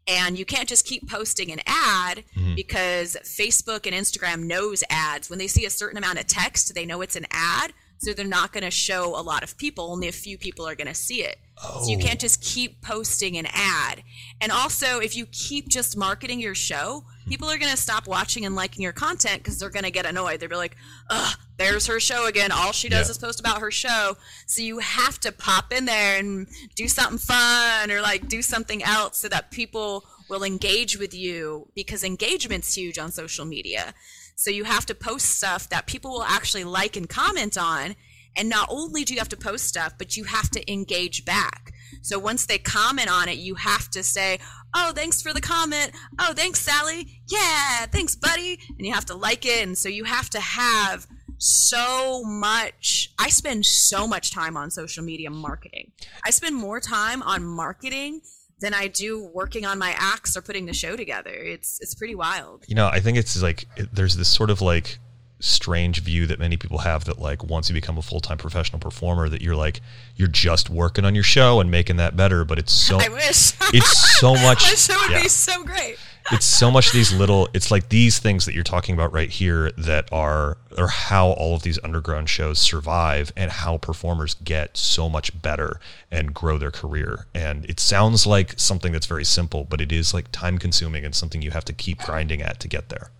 And 0.06 0.38
you 0.38 0.43
can't 0.43 0.67
just 0.67 0.86
keep 0.86 1.10
posting 1.10 1.52
an 1.52 1.62
ad 1.65 2.26
because 2.56 3.15
Facebook 3.24 3.86
and 3.86 3.96
Instagram 3.96 4.43
knows 4.43 4.84
ads. 4.89 5.30
When 5.30 5.39
they 5.39 5.48
see 5.48 5.65
a 5.65 5.69
certain 5.69 5.98
amount 5.98 6.19
of 6.19 6.28
text, 6.28 6.76
they 6.76 6.86
know 6.86 7.02
it's 7.02 7.15
an 7.15 7.26
ad. 7.32 7.72
So 8.00 8.12
they're 8.12 8.26
not 8.26 8.52
going 8.52 8.65
to 8.65 8.72
show 8.72 9.17
a 9.17 9.24
lot 9.24 9.43
of 9.43 9.58
people. 9.58 9.91
Only 9.91 10.10
a 10.10 10.12
few 10.12 10.38
people 10.38 10.67
are 10.67 10.76
going 10.76 10.88
to 10.88 10.93
see 10.93 11.24
it. 11.24 11.38
So 11.59 11.89
you 11.89 11.97
oh. 11.97 12.01
can't 12.01 12.19
just 12.19 12.41
keep 12.41 12.81
posting 12.81 13.37
an 13.37 13.47
ad. 13.51 14.03
And 14.41 14.51
also, 14.51 14.99
if 14.99 15.15
you 15.15 15.25
keep 15.27 15.69
just 15.69 15.95
marketing 15.95 16.39
your 16.39 16.55
show, 16.55 17.05
people 17.27 17.49
are 17.49 17.57
going 17.57 17.71
to 17.71 17.77
stop 17.77 18.07
watching 18.07 18.45
and 18.45 18.55
liking 18.55 18.81
your 18.81 18.91
content 18.91 19.37
because 19.37 19.59
they're 19.59 19.69
going 19.69 19.85
to 19.85 19.91
get 19.91 20.05
annoyed. 20.05 20.39
They'll 20.39 20.49
be 20.49 20.55
like, 20.55 20.75
ugh, 21.09 21.35
there's 21.57 21.87
her 21.87 21.99
show 21.99 22.27
again. 22.27 22.51
All 22.51 22.71
she 22.71 22.89
does 22.89 23.07
Yeah. 23.07 23.11
is 23.11 23.17
post 23.17 23.39
about 23.39 23.61
her 23.61 23.71
show. 23.71 24.17
So 24.45 24.61
you 24.61 24.79
have 24.79 25.19
to 25.21 25.31
pop 25.31 25.71
in 25.71 25.85
there 25.85 26.19
and 26.19 26.47
do 26.75 26.87
something 26.87 27.17
fun 27.17 27.91
or 27.91 28.01
like 28.01 28.27
do 28.27 28.41
something 28.41 28.83
else 28.83 29.19
so 29.19 29.29
that 29.29 29.51
people 29.51 30.05
will 30.29 30.43
engage 30.43 30.97
with 30.97 31.13
you 31.13 31.69
because 31.75 32.03
engagement's 32.03 32.75
huge 32.75 32.97
on 32.97 33.11
social 33.11 33.45
media. 33.45 33.93
So 34.35 34.49
you 34.49 34.63
have 34.63 34.85
to 34.87 34.95
post 34.95 35.29
stuff 35.37 35.69
that 35.69 35.85
people 35.85 36.11
will 36.11 36.23
actually 36.23 36.63
like 36.63 36.97
and 36.97 37.07
comment 37.07 37.57
on. 37.57 37.95
And 38.36 38.50
not 38.50 38.67
only 38.72 39.04
do 39.04 39.13
you 39.13 39.19
have 39.19 39.30
to 39.30 39.38
post 39.38 39.65
stuff, 39.65 39.93
but 39.98 40.17
you 40.17 40.24
have 40.24 40.50
to 40.52 40.72
engage 40.72 41.24
back. 41.26 41.72
So 42.02 42.17
once 42.17 42.46
they 42.46 42.58
comment 42.58 43.12
on 43.12 43.30
it, 43.30 43.38
you 43.38 43.56
have 43.56 43.89
to 43.91 44.04
say, 44.04 44.39
Oh, 44.76 44.91
thanks 44.96 45.22
for 45.22 45.34
the 45.34 45.41
comment. 45.41 45.91
Oh, 46.19 46.34
thanks, 46.34 46.60
Sally. 46.60 47.22
Yeah, 47.28 47.86
thanks, 47.91 48.15
buddy. 48.15 48.60
And 48.69 48.86
you 48.88 48.91
have 48.91 49.06
to 49.06 49.15
like 49.15 49.46
it. 49.46 49.62
And 49.67 49.78
so 49.78 49.88
you 49.88 50.04
have 50.04 50.32
to 50.32 50.39
have 50.39 51.06
so 51.38 52.24
much. 52.24 53.13
I 53.19 53.30
spend 53.30 53.65
so 53.65 54.08
much 54.08 54.32
time 54.32 54.58
on 54.58 54.72
social 54.72 55.04
media 55.04 55.30
marketing. 55.30 55.91
I 56.26 56.32
spend 56.32 56.56
more 56.56 56.80
time 56.80 57.22
on 57.22 57.43
marketing 57.46 58.22
than 58.60 58.74
I 58.74 58.88
do 58.88 59.30
working 59.34 59.65
on 59.65 59.78
my 59.78 59.93
acts 59.98 60.38
or 60.38 60.41
putting 60.41 60.65
the 60.65 60.74
show 60.74 60.96
together. 60.96 61.34
It's 61.34 61.80
it's 61.82 61.93
pretty 61.93 62.15
wild. 62.15 62.63
you 62.67 62.76
know, 62.76 62.88
I 62.88 63.00
think 63.00 63.17
it's 63.17 63.39
like 63.41 63.65
it, 63.76 63.93
there's 63.93 64.15
this 64.15 64.30
sort 64.30 64.50
of 64.50 64.62
like 64.62 64.98
strange 65.43 65.99
view 66.01 66.25
that 66.25 66.39
many 66.39 66.56
people 66.56 66.77
have 66.77 67.03
that 67.03 67.19
like 67.19 67.43
once 67.43 67.67
you 67.67 67.73
become 67.73 67.97
a 67.97 68.01
full-time 68.01 68.38
professional 68.38 68.79
performer 68.79 69.27
that 69.27 69.41
you're 69.41 69.58
like 69.58 69.82
you're 70.15 70.25
just 70.25 70.69
working 70.69 71.03
on 71.03 71.13
your 71.13 71.23
show 71.23 71.60
and 71.60 71.69
making 71.69 71.97
that 71.97 72.15
better 72.15 72.45
but 72.45 72.58
it's 72.58 72.71
so 72.71 72.97
I 73.01 73.10
wish. 73.10 73.53
it's 73.73 74.19
so 74.19 74.34
much 74.36 74.63
my 74.63 74.75
show 74.75 74.97
would 75.01 75.12
yeah. 75.12 75.23
be 75.23 75.27
so 75.27 75.62
great. 75.65 75.97
it's 76.32 76.45
so 76.45 76.71
much 76.71 76.93
these 76.93 77.12
little 77.12 77.49
it's 77.53 77.71
like 77.71 77.89
these 77.89 78.19
things 78.19 78.45
that 78.45 78.53
you're 78.56 78.63
talking 78.63 78.95
about 78.95 79.12
right 79.12 79.29
here 79.29 79.69
that 79.77 80.08
are 80.13 80.58
are 80.77 80.88
how 80.88 81.32
all 81.32 81.56
of 81.56 81.63
these 81.63 81.77
underground 81.84 82.29
shows 82.29 82.58
survive 82.58 83.34
and 83.36 83.51
how 83.51 83.77
performers 83.77 84.36
get 84.45 84.77
so 84.77 85.10
much 85.10 85.41
better 85.41 85.77
and 86.10 86.34
grow 86.34 86.58
their 86.58 86.71
career 86.71 87.25
and 87.36 87.65
it 87.65 87.82
sounds 87.82 88.25
like 88.25 88.58
something 88.58 88.93
that's 88.93 89.08
very 89.08 89.25
simple 89.25 89.65
but 89.65 89.82
it 89.82 89.91
is 89.91 90.13
like 90.13 90.32
time 90.32 90.58
consuming 90.58 91.03
and 91.03 91.13
something 91.13 91.41
you 91.41 91.51
have 91.51 91.65
to 91.65 91.73
keep 91.73 91.99
grinding 91.99 92.41
at 92.41 92.62
to 92.62 92.69
get 92.69 92.88
there 92.88 93.12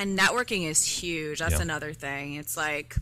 And 0.00 0.18
networking 0.18 0.66
is 0.66 0.82
huge. 0.84 1.40
That's 1.40 1.56
Yeah. 1.56 1.60
another 1.60 1.92
thing. 1.92 2.34
It's 2.36 2.56
like 2.56 2.96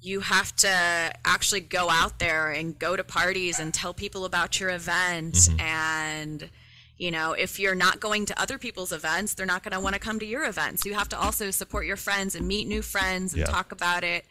you 0.00 0.20
have 0.20 0.54
to 0.54 1.12
actually 1.24 1.60
go 1.60 1.90
out 1.90 2.20
there 2.20 2.52
and 2.52 2.78
go 2.78 2.94
to 2.94 3.02
parties 3.02 3.58
and 3.58 3.74
tell 3.74 3.92
people 3.92 4.24
about 4.24 4.60
your 4.60 4.70
event. 4.70 5.34
Mm-hmm. 5.34 5.60
And, 5.60 6.50
you 6.96 7.10
know, 7.10 7.32
if 7.32 7.58
you're 7.58 7.74
not 7.74 7.98
going 7.98 8.24
to 8.26 8.40
other 8.40 8.56
people's 8.56 8.92
events, 8.92 9.34
they're 9.34 9.46
not 9.46 9.64
going 9.64 9.72
to 9.72 9.80
want 9.80 9.94
to 9.94 10.00
come 10.00 10.20
to 10.20 10.26
your 10.26 10.44
events. 10.44 10.84
You 10.86 10.94
have 10.94 11.08
to 11.08 11.18
also 11.18 11.50
support 11.50 11.86
your 11.86 11.96
friends 11.96 12.36
and 12.36 12.46
meet 12.46 12.68
new 12.68 12.82
friends 12.82 13.32
and 13.32 13.40
Yeah. 13.40 13.46
talk 13.46 13.72
about 13.72 14.04
it. 14.04 14.26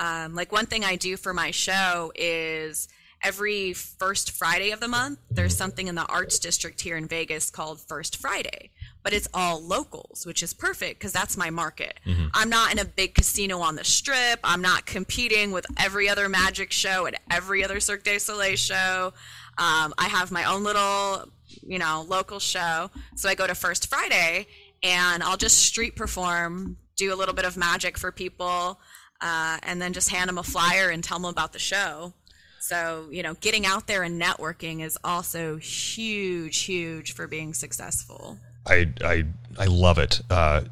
Um, 0.00 0.34
like 0.34 0.50
one 0.50 0.66
thing 0.66 0.84
I 0.84 0.96
do 0.96 1.16
for 1.16 1.32
my 1.32 1.52
show 1.52 2.10
is 2.16 2.88
every 3.22 3.72
first 3.74 4.32
Friday 4.32 4.72
of 4.72 4.80
the 4.80 4.88
month, 4.88 5.20
there's 5.30 5.56
something 5.56 5.86
in 5.86 5.94
the 5.94 6.06
arts 6.06 6.40
district 6.40 6.80
here 6.80 6.96
in 6.96 7.06
Vegas 7.06 7.48
called 7.48 7.80
First 7.80 8.16
Friday, 8.16 8.70
but 9.02 9.12
it's 9.12 9.28
all 9.34 9.60
locals, 9.62 10.24
which 10.26 10.42
is 10.42 10.54
perfect 10.54 10.98
because 10.98 11.12
that's 11.12 11.36
my 11.36 11.50
market. 11.50 11.98
I'm 12.34 12.48
not 12.48 12.72
in 12.72 12.78
a 12.78 12.84
big 12.84 13.14
casino 13.14 13.58
on 13.58 13.76
the 13.76 13.84
strip. 13.84 14.40
I'm 14.44 14.62
not 14.62 14.86
competing 14.86 15.50
with 15.50 15.66
every 15.78 16.08
other 16.08 16.28
magic 16.28 16.72
show 16.72 17.06
and 17.06 17.16
every 17.30 17.64
other 17.64 17.80
Cirque 17.80 18.04
du 18.04 18.18
Soleil 18.18 18.56
show. 18.56 19.12
Um, 19.58 19.92
I 19.98 20.08
have 20.08 20.30
my 20.30 20.44
own 20.44 20.62
little, 20.64 21.28
you 21.62 21.78
know, 21.78 22.04
local 22.08 22.38
show. 22.38 22.90
So 23.16 23.28
I 23.28 23.34
go 23.34 23.46
to 23.46 23.54
First 23.54 23.88
Friday 23.88 24.46
and 24.82 25.22
I'll 25.22 25.36
just 25.36 25.58
street 25.58 25.96
perform, 25.96 26.76
do 26.96 27.12
a 27.12 27.16
little 27.16 27.34
bit 27.34 27.44
of 27.44 27.56
magic 27.56 27.98
for 27.98 28.12
people, 28.12 28.80
uh, 29.20 29.58
and 29.62 29.80
then 29.80 29.92
just 29.92 30.10
hand 30.10 30.28
them 30.28 30.38
a 30.38 30.42
flyer 30.42 30.90
and 30.90 31.02
tell 31.02 31.18
them 31.18 31.30
about 31.30 31.52
the 31.52 31.58
show. 31.58 32.12
So, 32.60 33.08
you 33.10 33.24
know, 33.24 33.34
getting 33.34 33.66
out 33.66 33.88
there 33.88 34.04
and 34.04 34.20
networking 34.20 34.82
is 34.84 34.96
also 35.02 35.56
huge, 35.56 36.60
huge 36.60 37.12
for 37.12 37.26
being 37.26 37.54
successful. 37.54 38.38
I, 38.66 38.92
I 39.02 39.24
I 39.58 39.66
love 39.66 39.98
it. 39.98 40.20
Uh, 40.30 40.62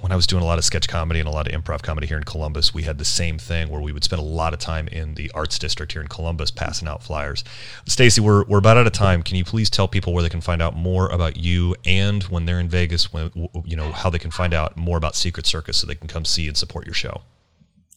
when 0.00 0.12
I 0.12 0.16
was 0.16 0.26
doing 0.26 0.42
a 0.42 0.46
lot 0.46 0.58
of 0.58 0.64
sketch 0.64 0.88
comedy 0.88 1.20
and 1.20 1.28
a 1.28 1.32
lot 1.32 1.50
of 1.50 1.58
improv 1.58 1.82
comedy 1.82 2.06
here 2.06 2.16
in 2.16 2.24
Columbus, 2.24 2.74
we 2.74 2.82
had 2.82 2.98
the 2.98 3.04
same 3.04 3.38
thing 3.38 3.68
where 3.68 3.80
we 3.80 3.92
would 3.92 4.04
spend 4.04 4.20
a 4.20 4.24
lot 4.24 4.52
of 4.52 4.58
time 4.58 4.88
in 4.88 5.14
the 5.14 5.30
arts 5.34 5.58
district 5.58 5.92
here 5.92 6.02
in 6.02 6.08
Columbus 6.08 6.50
passing 6.50 6.88
out 6.88 7.02
flyers. 7.02 7.44
Stacey, 7.86 8.20
we're, 8.20 8.44
we're 8.44 8.58
about 8.58 8.76
out 8.76 8.86
of 8.86 8.92
time. 8.92 9.22
Can 9.22 9.36
you 9.36 9.44
please 9.44 9.70
tell 9.70 9.88
people 9.88 10.12
where 10.12 10.22
they 10.22 10.28
can 10.28 10.40
find 10.40 10.60
out 10.60 10.76
more 10.76 11.08
about 11.08 11.36
you 11.36 11.74
and 11.84 12.22
when 12.24 12.46
they're 12.46 12.60
in 12.60 12.68
Vegas, 12.68 13.12
when 13.12 13.30
you 13.64 13.76
know 13.76 13.92
how 13.92 14.10
they 14.10 14.18
can 14.18 14.30
find 14.30 14.52
out 14.52 14.76
more 14.76 14.98
about 14.98 15.16
Secret 15.16 15.46
Circus 15.46 15.78
so 15.78 15.86
they 15.86 15.94
can 15.94 16.08
come 16.08 16.24
see 16.24 16.46
and 16.46 16.56
support 16.56 16.84
your 16.84 16.94
show? 16.94 17.22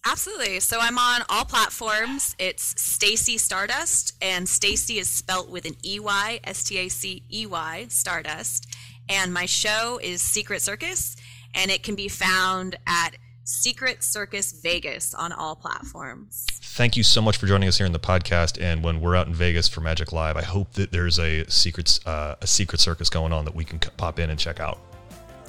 Absolutely. 0.05 0.61
So 0.61 0.79
I'm 0.79 0.97
on 0.97 1.21
all 1.29 1.43
platforms. 1.43 2.35
It's 2.39 2.81
Stacey 2.81 3.37
Stardust, 3.37 4.15
and 4.21 4.47
Stacey 4.47 4.97
is 4.97 5.09
spelt 5.09 5.49
with 5.49 5.65
an 5.65 5.75
E 5.83 5.99
Y, 5.99 6.39
S 6.45 6.63
T 6.63 6.77
A 6.77 6.87
C 6.87 7.23
E 7.31 7.45
Y, 7.45 7.85
Stardust. 7.89 8.73
And 9.09 9.33
my 9.33 9.45
show 9.45 9.99
is 10.01 10.21
Secret 10.21 10.61
Circus, 10.61 11.15
and 11.55 11.71
it 11.71 11.81
can 11.81 11.95
be 11.95 12.07
found 12.07 12.77
at 12.85 13.17
Secret 13.43 14.03
Circus 14.03 14.51
Vegas 14.61 15.15
on 15.15 15.31
all 15.31 15.55
platforms. 15.55 16.45
Thank 16.61 16.95
you 16.95 17.01
so 17.01 17.19
much 17.19 17.37
for 17.37 17.47
joining 17.47 17.67
us 17.67 17.77
here 17.77 17.87
in 17.87 17.91
the 17.91 17.99
podcast. 17.99 18.61
And 18.61 18.83
when 18.83 19.01
we're 19.01 19.15
out 19.15 19.25
in 19.25 19.33
Vegas 19.33 19.67
for 19.67 19.81
Magic 19.81 20.13
Live, 20.13 20.37
I 20.37 20.43
hope 20.43 20.73
that 20.73 20.91
there's 20.91 21.19
a 21.19 21.43
secret 21.49 21.99
uh, 22.05 22.35
a 22.39 22.47
secret 22.47 22.79
circus 22.79 23.09
going 23.09 23.33
on 23.33 23.45
that 23.45 23.55
we 23.55 23.65
can 23.65 23.79
pop 23.79 24.19
in 24.19 24.29
and 24.29 24.39
check 24.39 24.59
out. 24.59 24.77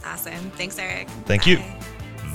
Awesome. 0.04 0.50
Thanks, 0.52 0.78
Erik. 0.78 1.08
Thank 1.26 1.46
you. 1.46 1.62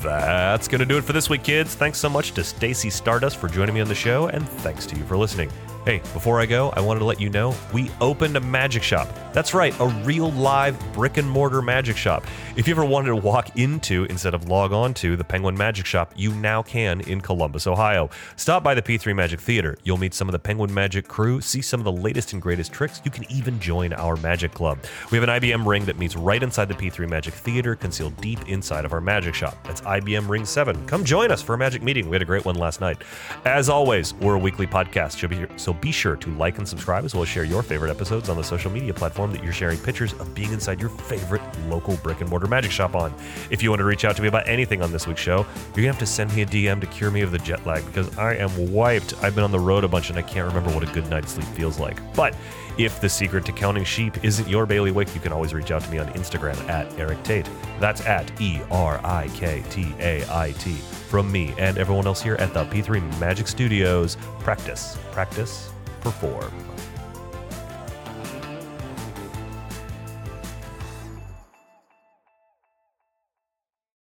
That's 0.01 0.67
going 0.67 0.79
to 0.79 0.85
do 0.85 0.97
it 0.97 1.03
for 1.03 1.13
this 1.13 1.29
week, 1.29 1.43
kids. 1.43 1.73
Thanks 1.73 1.97
so 1.97 2.09
much 2.09 2.33
to 2.33 2.43
Stacey 2.43 2.91
Stardust 2.91 3.37
for 3.37 3.47
joining 3.47 3.73
me 3.73 3.81
on 3.81 3.87
the 3.87 3.95
show, 3.95 4.27
and 4.27 4.47
thanks 4.47 4.85
to 4.85 4.95
you 4.95 5.03
for 5.05 5.17
listening. 5.17 5.49
Hey, 5.85 5.99
before 6.13 6.41
I 6.41 6.47
go, 6.47 6.71
I 6.71 6.81
wanted 6.81 7.01
to 7.01 7.05
let 7.05 7.21
you 7.21 7.29
know 7.29 7.53
we 7.71 7.91
opened 8.01 8.35
a 8.35 8.39
magic 8.39 8.81
shop. 8.81 9.07
That's 9.33 9.53
right, 9.53 9.71
a 9.79 9.85
real 10.03 10.31
live 10.31 10.79
brick 10.93 11.17
and 11.17 11.29
mortar 11.29 11.61
magic 11.61 11.95
shop. 11.95 12.25
If 12.55 12.67
you 12.67 12.73
ever 12.73 12.83
wanted 12.83 13.09
to 13.09 13.17
walk 13.17 13.55
into 13.59 14.05
instead 14.05 14.33
of 14.33 14.47
log 14.47 14.71
on 14.71 14.95
to 14.95 15.15
the 15.15 15.23
Penguin 15.23 15.55
Magic 15.55 15.85
Shop, 15.85 16.13
you 16.15 16.33
now 16.35 16.63
can 16.63 17.01
in 17.01 17.19
Columbus, 17.19 17.67
Ohio. 17.67 18.09
Stop 18.37 18.63
by 18.63 18.73
the 18.73 18.81
P3 18.81 19.13
Magic 19.13 19.39
Theater. 19.41 19.77
You'll 19.83 19.97
meet 19.97 20.13
some 20.13 20.27
of 20.29 20.31
the 20.31 20.39
Penguin 20.39 20.73
Magic 20.73 21.07
crew, 21.07 21.41
see 21.41 21.61
some 21.61 21.81
of 21.81 21.83
the 21.83 21.91
latest 21.91 22.31
and 22.33 22.41
greatest 22.41 22.71
tricks. 22.71 23.01
You 23.03 23.11
can 23.11 23.29
even 23.29 23.59
join 23.59 23.91
our 23.93 24.15
magic 24.15 24.53
club. 24.53 24.79
We 25.11 25.19
have 25.19 25.27
an 25.27 25.41
IBM 25.41 25.67
ring 25.67 25.83
that 25.85 25.99
meets 25.99 26.15
right 26.15 26.41
inside 26.41 26.69
the 26.69 26.73
P3 26.73 27.09
Magic 27.09 27.33
Theater, 27.33 27.75
concealed 27.75 28.15
deep 28.21 28.47
inside 28.47 28.85
of 28.85 28.93
our 28.93 29.01
magic 29.01 29.35
shop. 29.35 29.57
That's 29.65 29.81
IBM 29.81 30.29
Ring 30.29 30.45
7. 30.45 30.87
Come 30.87 31.03
join 31.03 31.29
us 31.29 31.41
for 31.41 31.53
a 31.53 31.57
magic 31.57 31.83
meeting. 31.83 32.09
We 32.09 32.15
had 32.15 32.21
a 32.21 32.25
great 32.25 32.45
one 32.45 32.55
last 32.55 32.79
night. 32.79 33.03
As 33.43 33.67
always, 33.67 34.13
we're 34.15 34.35
a 34.35 34.39
weekly 34.39 34.65
podcast, 34.65 35.19
so 35.19 35.27
be- 35.27 35.45
so 35.57 35.74
be 35.81 35.91
sure 35.91 36.15
to 36.15 36.29
like 36.35 36.57
and 36.57 36.67
subscribe 36.67 37.05
as 37.05 37.13
well 37.13 37.23
as 37.23 37.29
share 37.29 37.43
your 37.43 37.63
favorite 37.63 37.89
episodes 37.89 38.29
on 38.29 38.37
the 38.37 38.43
social 38.43 38.71
media 38.71 38.93
platform 38.93 39.31
that 39.31 39.43
you're 39.43 39.53
sharing 39.53 39.77
pictures 39.77 40.13
of 40.13 40.33
being 40.33 40.51
inside 40.51 40.79
your 40.79 40.89
favorite 40.89 41.41
local 41.67 41.97
brick 41.97 42.21
and 42.21 42.29
mortar 42.29 42.47
magic 42.47 42.71
shop 42.71 42.95
on. 42.95 43.13
If 43.49 43.61
you 43.61 43.69
want 43.69 43.79
to 43.79 43.85
reach 43.85 44.05
out 44.05 44.15
to 44.15 44.21
me 44.21 44.27
about 44.27 44.47
anything 44.47 44.81
on 44.81 44.91
this 44.91 45.07
week's 45.07 45.21
show, 45.21 45.45
you're 45.67 45.83
gonna 45.83 45.87
have 45.87 45.99
to 45.99 46.05
send 46.05 46.33
me 46.35 46.41
a 46.41 46.45
DM 46.45 46.81
to 46.81 46.87
cure 46.87 47.11
me 47.11 47.21
of 47.21 47.31
the 47.31 47.39
jet 47.39 47.65
lag 47.65 47.85
because 47.85 48.17
I 48.17 48.35
am 48.35 48.71
wiped. 48.71 49.13
I've 49.23 49.35
been 49.35 49.43
on 49.43 49.51
the 49.51 49.59
road 49.59 49.83
a 49.83 49.87
bunch 49.87 50.09
and 50.09 50.17
I 50.19 50.21
can't 50.21 50.47
remember 50.47 50.73
what 50.73 50.87
a 50.87 50.91
good 50.93 51.09
night's 51.09 51.33
sleep 51.33 51.47
feels 51.49 51.79
like. 51.79 51.99
But 52.15 52.35
if 52.77 52.99
the 53.01 53.09
secret 53.09 53.45
to 53.45 53.51
counting 53.51 53.83
sheep 53.83 54.23
isn't 54.23 54.47
your 54.47 54.65
bailiwick, 54.65 55.13
you 55.13 55.21
can 55.21 55.31
always 55.31 55.53
reach 55.53 55.71
out 55.71 55.81
to 55.83 55.89
me 55.89 55.97
on 55.97 56.07
Instagram 56.09 56.57
at 56.69 56.91
Erik 56.99 57.21
Tait. 57.23 57.49
That's 57.79 58.05
at 58.05 58.41
E 58.41 58.61
R 58.71 58.99
I 59.03 59.29
K 59.29 59.63
T 59.69 59.93
A 59.99 60.25
I 60.29 60.51
T. 60.53 60.73
From 61.09 61.31
me 61.31 61.53
and 61.57 61.77
everyone 61.77 62.07
else 62.07 62.21
here 62.21 62.35
at 62.35 62.53
the 62.53 62.65
P3 62.65 63.19
Magic 63.19 63.47
Studios, 63.47 64.17
practice, 64.39 64.97
practice, 65.11 65.71
perform. 66.01 66.74